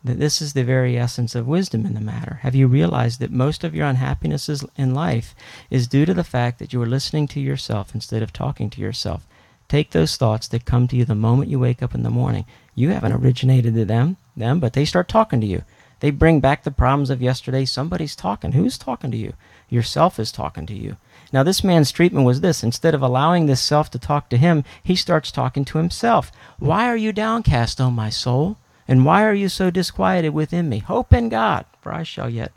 That 0.04 0.20
this 0.20 0.40
is 0.40 0.52
the 0.52 0.62
very 0.62 0.96
essence 0.96 1.34
of 1.34 1.48
wisdom 1.48 1.84
in 1.84 1.94
the 1.94 2.00
matter. 2.00 2.38
Have 2.42 2.54
you 2.54 2.68
realized 2.68 3.18
that 3.18 3.32
most 3.32 3.64
of 3.64 3.74
your 3.74 3.88
unhappinesses 3.88 4.64
in 4.76 4.94
life 4.94 5.34
is 5.68 5.88
due 5.88 6.06
to 6.06 6.14
the 6.14 6.22
fact 6.22 6.60
that 6.60 6.72
you 6.72 6.80
are 6.80 6.86
listening 6.86 7.26
to 7.26 7.40
yourself 7.40 7.92
instead 7.92 8.22
of 8.22 8.32
talking 8.32 8.70
to 8.70 8.80
yourself? 8.80 9.26
Take 9.66 9.90
those 9.90 10.14
thoughts 10.14 10.46
that 10.46 10.64
come 10.64 10.86
to 10.86 10.96
you 10.96 11.04
the 11.04 11.16
moment 11.16 11.50
you 11.50 11.58
wake 11.58 11.82
up 11.82 11.92
in 11.92 12.04
the 12.04 12.08
morning 12.08 12.44
you 12.74 12.90
haven't 12.90 13.12
originated 13.12 13.74
them, 13.74 14.16
them, 14.36 14.60
but 14.60 14.72
they 14.74 14.84
start 14.84 15.08
talking 15.08 15.40
to 15.40 15.46
you. 15.46 15.62
They 16.02 16.10
bring 16.10 16.40
back 16.40 16.64
the 16.64 16.72
problems 16.72 17.10
of 17.10 17.22
yesterday. 17.22 17.64
Somebody's 17.64 18.16
talking. 18.16 18.52
Who's 18.52 18.76
talking 18.76 19.12
to 19.12 19.16
you? 19.16 19.34
Yourself 19.68 20.18
is 20.18 20.32
talking 20.32 20.66
to 20.66 20.74
you. 20.74 20.96
Now, 21.32 21.44
this 21.44 21.62
man's 21.62 21.92
treatment 21.92 22.26
was 22.26 22.40
this. 22.40 22.64
Instead 22.64 22.92
of 22.92 23.02
allowing 23.02 23.46
this 23.46 23.60
self 23.60 23.88
to 23.92 24.00
talk 24.00 24.28
to 24.30 24.36
him, 24.36 24.64
he 24.82 24.96
starts 24.96 25.30
talking 25.30 25.64
to 25.66 25.78
himself. 25.78 26.32
Why 26.58 26.88
are 26.88 26.96
you 26.96 27.12
downcast, 27.12 27.80
O 27.80 27.88
my 27.88 28.10
soul? 28.10 28.58
And 28.88 29.04
why 29.04 29.22
are 29.22 29.32
you 29.32 29.48
so 29.48 29.70
disquieted 29.70 30.34
within 30.34 30.68
me? 30.68 30.80
Hope 30.80 31.12
in 31.12 31.28
God, 31.28 31.66
for 31.80 31.94
I 31.94 32.02
shall 32.02 32.28
yet 32.28 32.50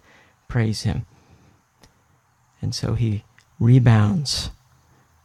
praise 0.48 0.82
him. 0.82 1.06
And 2.64 2.74
so 2.74 2.96
he 2.96 3.26
rebounds 3.60 4.50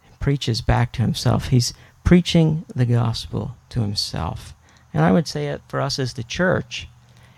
and 0.07 0.21
preaches 0.21 0.61
back 0.61 0.93
to 0.93 1.03
himself. 1.03 1.49
He's 1.49 1.73
preaching 2.05 2.67
the 2.77 2.85
gospel 2.85 3.57
to 3.71 3.81
himself. 3.81 4.55
And 4.93 5.03
I 5.03 5.11
would 5.11 5.27
say 5.27 5.47
it 5.47 5.63
for 5.69 5.81
us 5.81 5.99
as 5.99 6.13
the 6.13 6.23
church 6.23 6.87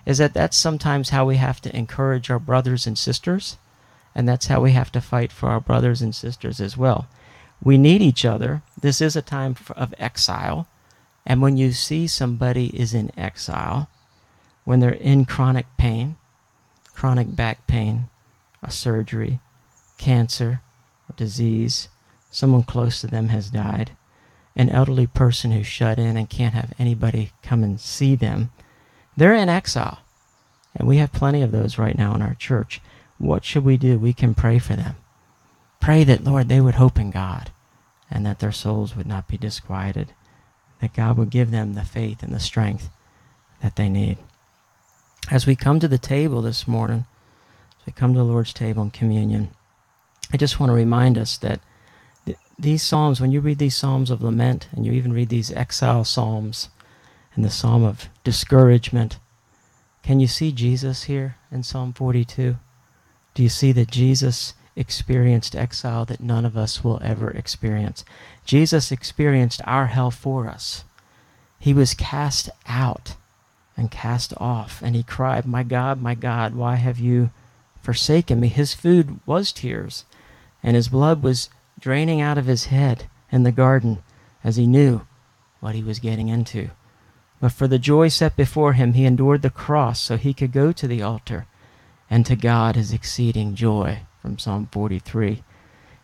is 0.04 0.18
that 0.18 0.34
that's 0.34 0.56
sometimes 0.56 1.10
how 1.10 1.24
we 1.24 1.36
have 1.36 1.60
to 1.62 1.76
encourage 1.76 2.30
our 2.30 2.38
brothers 2.38 2.86
and 2.86 2.98
sisters, 2.98 3.58
and 4.14 4.28
that's 4.28 4.46
how 4.46 4.60
we 4.60 4.72
have 4.72 4.92
to 4.92 5.00
fight 5.00 5.32
for 5.32 5.48
our 5.48 5.60
brothers 5.60 6.02
and 6.02 6.14
sisters 6.14 6.60
as 6.60 6.76
well. 6.76 7.06
We 7.62 7.78
need 7.78 8.02
each 8.02 8.24
other. 8.24 8.62
This 8.80 9.00
is 9.00 9.14
a 9.14 9.22
time 9.22 9.56
of 9.76 9.94
exile. 9.98 10.66
And 11.24 11.40
when 11.40 11.56
you 11.56 11.72
see 11.72 12.08
somebody 12.08 12.66
is 12.78 12.92
in 12.92 13.16
exile, 13.16 13.88
when 14.64 14.80
they're 14.80 14.90
in 14.90 15.24
chronic 15.24 15.66
pain, 15.76 16.16
chronic 16.92 17.34
back 17.36 17.66
pain, 17.66 18.08
a 18.62 18.70
surgery, 18.70 19.38
cancer, 19.98 20.60
or 21.08 21.14
disease, 21.16 21.88
someone 22.30 22.64
close 22.64 23.00
to 23.00 23.06
them 23.06 23.28
has 23.28 23.50
died, 23.50 23.92
an 24.56 24.68
elderly 24.68 25.06
person 25.06 25.52
who's 25.52 25.66
shut 25.66 25.98
in 25.98 26.16
and 26.16 26.28
can't 26.28 26.54
have 26.54 26.72
anybody 26.78 27.30
come 27.42 27.62
and 27.62 27.80
see 27.80 28.14
them, 28.16 28.50
they're 29.16 29.34
in 29.34 29.48
exile. 29.48 29.98
And 30.74 30.88
we 30.88 30.96
have 30.98 31.12
plenty 31.12 31.42
of 31.42 31.52
those 31.52 31.78
right 31.78 31.96
now 31.96 32.14
in 32.14 32.22
our 32.22 32.34
church. 32.34 32.80
What 33.18 33.44
should 33.44 33.64
we 33.64 33.76
do? 33.76 33.98
We 33.98 34.12
can 34.12 34.34
pray 34.34 34.58
for 34.58 34.74
them. 34.74 34.96
Pray 35.80 36.04
that, 36.04 36.24
Lord, 36.24 36.48
they 36.48 36.60
would 36.60 36.76
hope 36.76 36.98
in 36.98 37.10
God 37.10 37.50
and 38.10 38.24
that 38.24 38.38
their 38.38 38.52
souls 38.52 38.96
would 38.96 39.06
not 39.06 39.28
be 39.28 39.36
disquieted, 39.36 40.12
that 40.80 40.94
God 40.94 41.16
would 41.18 41.30
give 41.30 41.50
them 41.50 41.74
the 41.74 41.84
faith 41.84 42.22
and 42.22 42.32
the 42.32 42.40
strength 42.40 42.88
that 43.62 43.76
they 43.76 43.88
need. 43.88 44.18
As 45.30 45.46
we 45.46 45.56
come 45.56 45.80
to 45.80 45.88
the 45.88 45.98
table 45.98 46.42
this 46.42 46.66
morning, 46.66 47.06
as 47.80 47.86
we 47.86 47.92
come 47.92 48.12
to 48.12 48.18
the 48.18 48.24
Lord's 48.24 48.52
table 48.52 48.82
in 48.82 48.90
communion, 48.90 49.50
I 50.32 50.36
just 50.36 50.58
want 50.58 50.70
to 50.70 50.74
remind 50.74 51.18
us 51.18 51.36
that 51.38 51.60
these 52.58 52.82
psalms, 52.82 53.20
when 53.20 53.32
you 53.32 53.40
read 53.40 53.58
these 53.58 53.76
psalms 53.76 54.10
of 54.10 54.22
lament, 54.22 54.68
and 54.72 54.86
you 54.86 54.92
even 54.92 55.12
read 55.12 55.28
these 55.28 55.50
exile 55.52 56.04
psalms, 56.04 56.68
and 57.34 57.44
the 57.44 57.50
psalm 57.50 57.84
of 57.84 58.08
discouragement, 58.24 59.18
can 60.02 60.20
you 60.20 60.26
see 60.26 60.52
Jesus 60.52 61.04
here 61.04 61.36
in 61.50 61.62
Psalm 61.62 61.92
42? 61.92 62.56
Do 63.34 63.42
you 63.42 63.48
see 63.48 63.72
that 63.72 63.90
Jesus 63.90 64.54
experienced 64.74 65.54
exile 65.54 66.04
that 66.06 66.20
none 66.20 66.44
of 66.44 66.56
us 66.56 66.82
will 66.82 67.00
ever 67.02 67.30
experience? 67.30 68.04
Jesus 68.44 68.90
experienced 68.90 69.60
our 69.64 69.86
hell 69.86 70.10
for 70.10 70.48
us. 70.48 70.84
He 71.58 71.72
was 71.72 71.94
cast 71.94 72.50
out 72.66 73.16
and 73.76 73.90
cast 73.90 74.34
off, 74.38 74.82
and 74.82 74.94
he 74.96 75.02
cried, 75.02 75.46
My 75.46 75.62
God, 75.62 76.02
my 76.02 76.14
God, 76.14 76.54
why 76.54 76.74
have 76.76 76.98
you 76.98 77.30
forsaken 77.80 78.40
me? 78.40 78.48
His 78.48 78.74
food 78.74 79.20
was 79.24 79.52
tears, 79.52 80.04
and 80.62 80.76
his 80.76 80.88
blood 80.88 81.22
was 81.22 81.48
draining 81.78 82.20
out 82.20 82.38
of 82.38 82.46
his 82.46 82.66
head 82.66 83.04
in 83.30 83.44
the 83.44 83.52
garden 83.52 84.02
as 84.44 84.56
he 84.56 84.66
knew 84.66 85.02
what 85.60 85.74
he 85.74 85.82
was 85.82 86.00
getting 86.00 86.28
into. 86.28 86.70
But 87.42 87.50
for 87.50 87.66
the 87.66 87.80
joy 87.80 88.06
set 88.06 88.36
before 88.36 88.74
him, 88.74 88.92
he 88.92 89.04
endured 89.04 89.42
the 89.42 89.50
cross 89.50 89.98
so 89.98 90.16
he 90.16 90.32
could 90.32 90.52
go 90.52 90.70
to 90.70 90.86
the 90.86 91.02
altar 91.02 91.46
and 92.08 92.24
to 92.24 92.36
God 92.36 92.76
his 92.76 92.92
exceeding 92.92 93.56
joy 93.56 94.02
from 94.20 94.38
Psalm 94.38 94.68
43. 94.70 95.42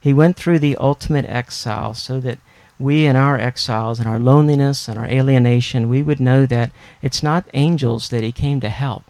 He 0.00 0.12
went 0.12 0.36
through 0.36 0.58
the 0.58 0.76
ultimate 0.78 1.26
exile 1.26 1.94
so 1.94 2.18
that 2.18 2.40
we 2.76 3.06
in 3.06 3.14
our 3.14 3.38
exiles 3.38 4.00
and 4.00 4.08
our 4.08 4.18
loneliness 4.18 4.88
and 4.88 4.98
our 4.98 5.06
alienation, 5.06 5.88
we 5.88 6.02
would 6.02 6.18
know 6.18 6.44
that 6.44 6.72
it's 7.02 7.22
not 7.22 7.48
angels 7.54 8.08
that 8.08 8.24
he 8.24 8.32
came 8.32 8.58
to 8.58 8.68
help. 8.68 9.04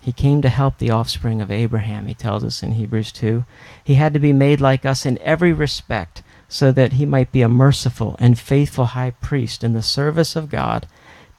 He 0.00 0.10
came 0.10 0.42
to 0.42 0.48
help 0.48 0.78
the 0.78 0.90
offspring 0.90 1.40
of 1.40 1.52
Abraham, 1.52 2.08
he 2.08 2.14
tells 2.14 2.42
us 2.42 2.60
in 2.60 2.72
Hebrews 2.72 3.12
2. 3.12 3.44
He 3.84 3.94
had 3.94 4.14
to 4.14 4.18
be 4.18 4.32
made 4.32 4.60
like 4.60 4.84
us 4.84 5.06
in 5.06 5.16
every 5.18 5.52
respect 5.52 6.24
so 6.48 6.72
that 6.72 6.94
he 6.94 7.06
might 7.06 7.30
be 7.30 7.42
a 7.42 7.48
merciful 7.48 8.16
and 8.18 8.36
faithful 8.36 8.86
high 8.86 9.12
priest 9.12 9.62
in 9.62 9.74
the 9.74 9.82
service 9.82 10.34
of 10.34 10.50
God 10.50 10.88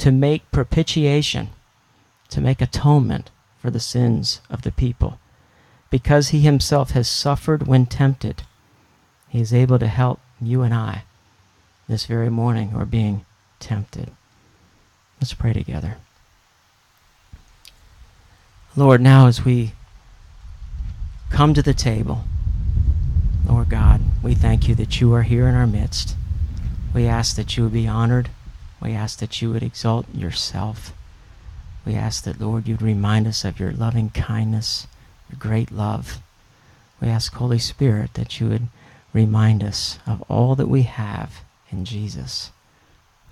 to 0.02 0.10
make 0.12 0.52
propitiation, 0.52 1.50
to 2.28 2.42
make 2.42 2.60
atonement 2.60 3.30
for 3.60 3.70
the 3.70 3.80
sins 3.80 4.42
of 4.50 4.64
the 4.64 4.72
people. 4.72 5.20
Because 5.92 6.30
he 6.30 6.40
himself 6.40 6.90
has 6.92 7.08
suffered 7.08 7.68
when 7.68 7.86
tempted, 7.86 8.42
he 9.30 9.40
is 9.40 9.54
able 9.54 9.78
to 9.78 9.86
help 9.86 10.20
you 10.42 10.64
and 10.64 10.74
I 10.74 11.04
this 11.88 12.08
very 12.08 12.32
morning 12.32 12.70
who 12.70 12.80
are 12.80 12.86
being 12.86 13.26
tempted. 13.60 14.10
Let's 15.20 15.36
pray 15.36 15.54
together. 15.54 15.98
Lord, 18.76 19.02
now 19.02 19.28
as 19.28 19.46
we 19.46 19.74
come 21.30 21.54
to 21.54 21.62
the 21.62 21.76
table, 21.76 22.24
Lord 23.48 23.70
God, 23.70 24.02
we 24.24 24.34
thank 24.34 24.68
you 24.68 24.74
that 24.74 25.00
you 25.00 25.14
are 25.14 25.22
here 25.22 25.48
in 25.48 25.54
our 25.54 25.68
midst. 25.68 26.16
We 26.92 27.06
ask 27.06 27.36
that 27.36 27.56
you 27.56 27.62
would 27.66 27.74
be 27.74 27.88
honored. 27.88 28.32
We 28.82 28.94
ask 28.94 29.20
that 29.20 29.42
you 29.42 29.52
would 29.52 29.64
exalt 29.64 30.14
yourself. 30.14 30.94
We 31.86 31.96
ask 31.96 32.24
that, 32.24 32.42
Lord, 32.42 32.68
you'd 32.68 32.82
remind 32.82 33.28
us 33.28 33.46
of 33.46 33.60
your 33.60 33.72
loving 33.72 34.10
kindness, 34.10 34.88
your 35.30 35.40
great 35.40 35.72
love. 35.72 36.20
We 37.00 37.08
ask, 37.08 37.34
Holy 37.34 37.60
Spirit, 37.60 38.14
that 38.16 38.40
you 38.40 38.50
would 38.50 38.68
remind 39.14 39.64
us 39.64 40.00
of 40.08 40.24
all 40.30 40.56
that 40.56 40.68
we 40.68 40.84
have 40.84 41.42
in 41.72 41.86
Jesus. 41.86 42.52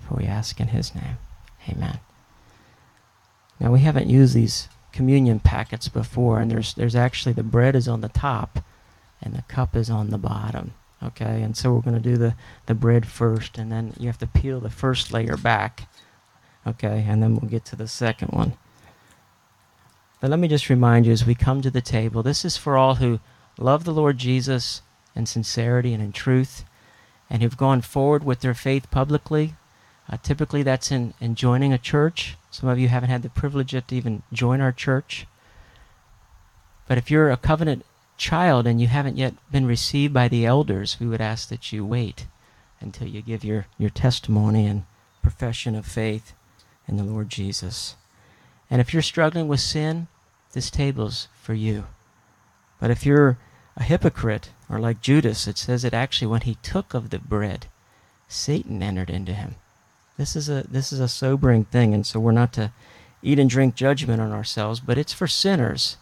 For 0.06 0.14
we 0.14 0.24
ask 0.24 0.60
in 0.60 0.68
his 0.68 0.94
name. 0.94 1.18
Amen. 1.68 2.00
Now, 3.58 3.72
we 3.72 3.80
haven't 3.80 4.08
used 4.08 4.34
these 4.34 4.68
communion 4.92 5.40
packets 5.40 5.88
before, 5.88 6.40
and 6.40 6.50
there's, 6.50 6.74
there's 6.74 6.96
actually 6.96 7.32
the 7.32 7.42
bread 7.42 7.76
is 7.76 7.88
on 7.88 8.00
the 8.00 8.08
top 8.08 8.64
and 9.22 9.34
the 9.34 9.42
cup 9.42 9.76
is 9.76 9.90
on 9.90 10.10
the 10.10 10.18
bottom. 10.18 10.72
Okay, 11.02 11.42
and 11.42 11.56
so 11.56 11.72
we're 11.72 11.80
going 11.80 12.00
to 12.00 12.10
do 12.10 12.16
the, 12.16 12.34
the 12.66 12.74
bread 12.74 13.06
first, 13.06 13.56
and 13.56 13.72
then 13.72 13.94
you 13.98 14.06
have 14.06 14.18
to 14.18 14.26
peel 14.26 14.60
the 14.60 14.68
first 14.68 15.12
layer 15.12 15.36
back. 15.36 15.88
Okay, 16.66 17.06
and 17.08 17.22
then 17.22 17.36
we'll 17.36 17.50
get 17.50 17.64
to 17.66 17.76
the 17.76 17.88
second 17.88 18.28
one. 18.28 18.52
But 20.20 20.28
let 20.28 20.38
me 20.38 20.48
just 20.48 20.68
remind 20.68 21.06
you 21.06 21.12
as 21.12 21.24
we 21.24 21.34
come 21.34 21.62
to 21.62 21.70
the 21.70 21.80
table, 21.80 22.22
this 22.22 22.44
is 22.44 22.58
for 22.58 22.76
all 22.76 22.96
who 22.96 23.20
love 23.58 23.84
the 23.84 23.94
Lord 23.94 24.18
Jesus 24.18 24.82
in 25.16 25.24
sincerity 25.24 25.94
and 25.94 26.02
in 26.02 26.12
truth, 26.12 26.64
and 27.30 27.42
who've 27.42 27.56
gone 27.56 27.80
forward 27.80 28.22
with 28.22 28.40
their 28.40 28.54
faith 28.54 28.90
publicly. 28.90 29.54
Uh, 30.10 30.18
typically, 30.22 30.62
that's 30.62 30.90
in, 30.90 31.14
in 31.20 31.34
joining 31.34 31.72
a 31.72 31.78
church. 31.78 32.36
Some 32.50 32.68
of 32.68 32.78
you 32.78 32.88
haven't 32.88 33.10
had 33.10 33.22
the 33.22 33.30
privilege 33.30 33.72
yet 33.72 33.88
to 33.88 33.96
even 33.96 34.22
join 34.32 34.60
our 34.60 34.72
church. 34.72 35.26
But 36.86 36.98
if 36.98 37.10
you're 37.10 37.30
a 37.30 37.36
covenant 37.36 37.86
child 38.20 38.66
and 38.66 38.80
you 38.80 38.86
haven't 38.86 39.16
yet 39.16 39.34
been 39.50 39.66
received 39.66 40.12
by 40.12 40.28
the 40.28 40.44
elders, 40.44 40.98
we 41.00 41.06
would 41.06 41.22
ask 41.22 41.48
that 41.48 41.72
you 41.72 41.84
wait 41.84 42.26
until 42.78 43.08
you 43.08 43.22
give 43.22 43.42
your, 43.42 43.66
your 43.78 43.90
testimony 43.90 44.66
and 44.66 44.84
profession 45.22 45.74
of 45.74 45.86
faith 45.86 46.34
in 46.86 46.96
the 46.96 47.04
Lord 47.04 47.30
Jesus. 47.30 47.96
And 48.70 48.80
if 48.80 48.92
you're 48.92 49.02
struggling 49.02 49.48
with 49.48 49.60
sin, 49.60 50.06
this 50.52 50.70
table's 50.70 51.28
for 51.40 51.54
you. 51.54 51.86
But 52.78 52.90
if 52.90 53.06
you're 53.06 53.38
a 53.76 53.82
hypocrite, 53.82 54.50
or 54.68 54.78
like 54.78 55.00
Judas, 55.00 55.48
it 55.48 55.56
says 55.56 55.82
that 55.82 55.94
actually 55.94 56.28
when 56.28 56.42
he 56.42 56.56
took 56.56 56.92
of 56.92 57.10
the 57.10 57.18
bread, 57.18 57.66
Satan 58.28 58.82
entered 58.82 59.10
into 59.10 59.32
him. 59.32 59.56
This 60.16 60.36
is 60.36 60.48
a 60.48 60.66
this 60.68 60.92
is 60.92 61.00
a 61.00 61.08
sobering 61.08 61.64
thing, 61.64 61.94
and 61.94 62.06
so 62.06 62.20
we're 62.20 62.32
not 62.32 62.52
to 62.54 62.72
eat 63.22 63.38
and 63.38 63.48
drink 63.48 63.74
judgment 63.74 64.20
on 64.20 64.32
ourselves, 64.32 64.78
but 64.80 64.98
it's 64.98 65.12
for 65.12 65.26
sinners 65.26 65.96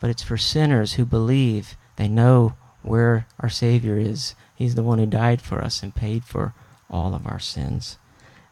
but 0.00 0.10
it's 0.10 0.22
for 0.22 0.36
sinners 0.36 0.94
who 0.94 1.04
believe 1.04 1.76
they 1.96 2.08
know 2.08 2.54
where 2.82 3.26
our 3.38 3.48
Savior 3.48 3.98
is. 3.98 4.34
He's 4.54 4.74
the 4.74 4.82
one 4.82 4.98
who 4.98 5.06
died 5.06 5.42
for 5.42 5.62
us 5.62 5.82
and 5.82 5.94
paid 5.94 6.24
for 6.24 6.54
all 6.90 7.14
of 7.14 7.26
our 7.26 7.38
sins. 7.38 7.98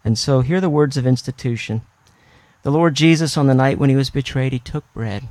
And 0.04 0.18
so, 0.18 0.42
hear 0.42 0.60
the 0.60 0.70
words 0.70 0.96
of 0.96 1.06
institution. 1.06 1.82
The 2.62 2.70
Lord 2.70 2.94
Jesus, 2.94 3.36
on 3.36 3.46
the 3.46 3.54
night 3.54 3.78
when 3.78 3.90
he 3.90 3.96
was 3.96 4.10
betrayed, 4.10 4.52
he 4.52 4.58
took 4.58 4.84
bread. 4.92 5.28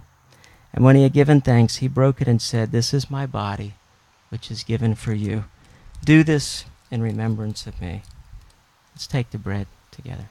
And 0.73 0.84
when 0.84 0.95
he 0.95 1.03
had 1.03 1.13
given 1.13 1.41
thanks, 1.41 1.77
he 1.77 1.88
broke 1.88 2.21
it 2.21 2.27
and 2.27 2.41
said, 2.41 2.71
This 2.71 2.93
is 2.93 3.10
my 3.10 3.25
body, 3.25 3.75
which 4.30 4.51
is 4.51 4.63
given 4.63 4.95
for 4.95 5.13
you. 5.13 5.45
Do 6.03 6.23
this 6.23 6.65
in 6.91 7.01
remembrance 7.01 7.65
of 7.65 7.82
me. 7.82 8.03
Let's 8.93 9.08
take 9.08 9.32
the 9.32 9.38
bread 9.38 9.67
together. 9.91 10.30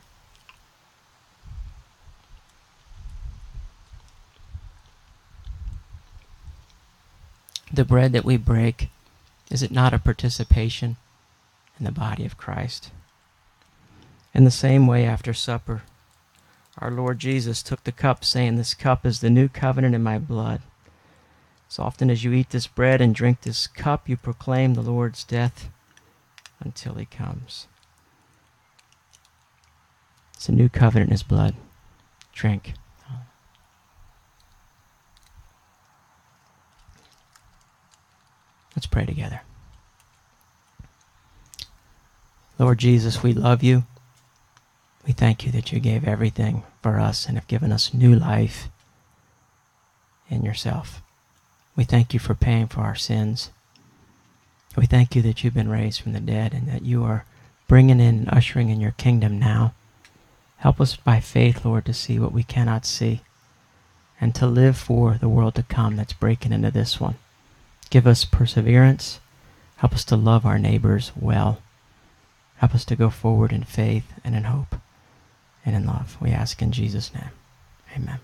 The 7.72 7.84
bread 7.84 8.12
that 8.12 8.24
we 8.24 8.36
break, 8.36 8.90
is 9.50 9.62
it 9.62 9.70
not 9.70 9.94
a 9.94 9.98
participation 9.98 10.96
in 11.78 11.84
the 11.84 11.92
body 11.92 12.24
of 12.24 12.36
Christ? 12.36 12.90
In 14.34 14.44
the 14.44 14.50
same 14.50 14.86
way, 14.86 15.04
after 15.04 15.32
supper, 15.32 15.82
our 16.78 16.90
Lord 16.90 17.18
Jesus 17.18 17.62
took 17.62 17.84
the 17.84 17.92
cup, 17.92 18.24
saying, 18.24 18.56
This 18.56 18.74
cup 18.74 19.06
is 19.06 19.20
the 19.20 19.30
new 19.30 19.48
covenant 19.48 19.94
in 19.94 20.02
my 20.02 20.18
blood. 20.18 20.60
As 21.70 21.78
often 21.78 22.10
as 22.10 22.22
you 22.22 22.32
eat 22.32 22.50
this 22.50 22.66
bread 22.66 23.00
and 23.00 23.14
drink 23.14 23.40
this 23.40 23.66
cup, 23.66 24.08
you 24.08 24.16
proclaim 24.16 24.74
the 24.74 24.82
Lord's 24.82 25.24
death 25.24 25.70
until 26.60 26.94
he 26.94 27.06
comes. 27.06 27.66
It's 30.34 30.48
a 30.48 30.52
new 30.52 30.68
covenant 30.68 31.08
in 31.08 31.14
his 31.14 31.22
blood. 31.22 31.54
Drink. 32.32 32.74
Let's 38.76 38.86
pray 38.86 39.06
together. 39.06 39.40
Lord 42.58 42.78
Jesus, 42.78 43.22
we 43.22 43.32
love 43.32 43.62
you. 43.62 43.84
We 45.06 45.12
thank 45.12 45.46
you 45.46 45.52
that 45.52 45.72
you 45.72 45.80
gave 45.80 46.06
everything 46.06 46.62
for 46.82 47.00
us 47.00 47.26
and 47.26 47.36
have 47.36 47.48
given 47.48 47.72
us 47.72 47.94
new 47.94 48.14
life 48.14 48.68
in 50.28 50.42
yourself. 50.42 51.00
We 51.74 51.84
thank 51.84 52.12
you 52.12 52.20
for 52.20 52.34
paying 52.34 52.66
for 52.66 52.80
our 52.80 52.94
sins. 52.94 53.50
We 54.76 54.86
thank 54.86 55.16
you 55.16 55.22
that 55.22 55.42
you've 55.42 55.54
been 55.54 55.70
raised 55.70 56.00
from 56.00 56.12
the 56.12 56.20
dead 56.20 56.52
and 56.52 56.68
that 56.68 56.82
you 56.82 57.02
are 57.04 57.24
bringing 57.68 58.00
in 58.00 58.18
and 58.18 58.28
ushering 58.30 58.68
in 58.68 58.80
your 58.80 58.92
kingdom 58.92 59.38
now. 59.38 59.74
Help 60.58 60.80
us 60.80 60.96
by 60.96 61.20
faith, 61.20 61.64
Lord, 61.64 61.86
to 61.86 61.94
see 61.94 62.18
what 62.18 62.32
we 62.32 62.42
cannot 62.42 62.84
see 62.84 63.22
and 64.20 64.34
to 64.34 64.46
live 64.46 64.76
for 64.76 65.18
the 65.18 65.28
world 65.28 65.54
to 65.54 65.62
come 65.62 65.96
that's 65.96 66.12
breaking 66.12 66.52
into 66.52 66.70
this 66.70 67.00
one. 67.00 67.16
Give 67.90 68.06
us 68.06 68.24
perseverance. 68.24 69.20
Help 69.76 69.92
us 69.92 70.04
to 70.04 70.16
love 70.16 70.46
our 70.46 70.58
neighbors 70.58 71.12
well. 71.14 71.60
Help 72.56 72.74
us 72.74 72.84
to 72.86 72.96
go 72.96 73.10
forward 73.10 73.52
in 73.52 73.64
faith 73.64 74.12
and 74.24 74.34
in 74.34 74.44
hope 74.44 74.76
and 75.64 75.76
in 75.76 75.86
love. 75.86 76.16
We 76.20 76.30
ask 76.30 76.62
in 76.62 76.72
Jesus' 76.72 77.12
name. 77.14 77.30
Amen. 77.94 78.20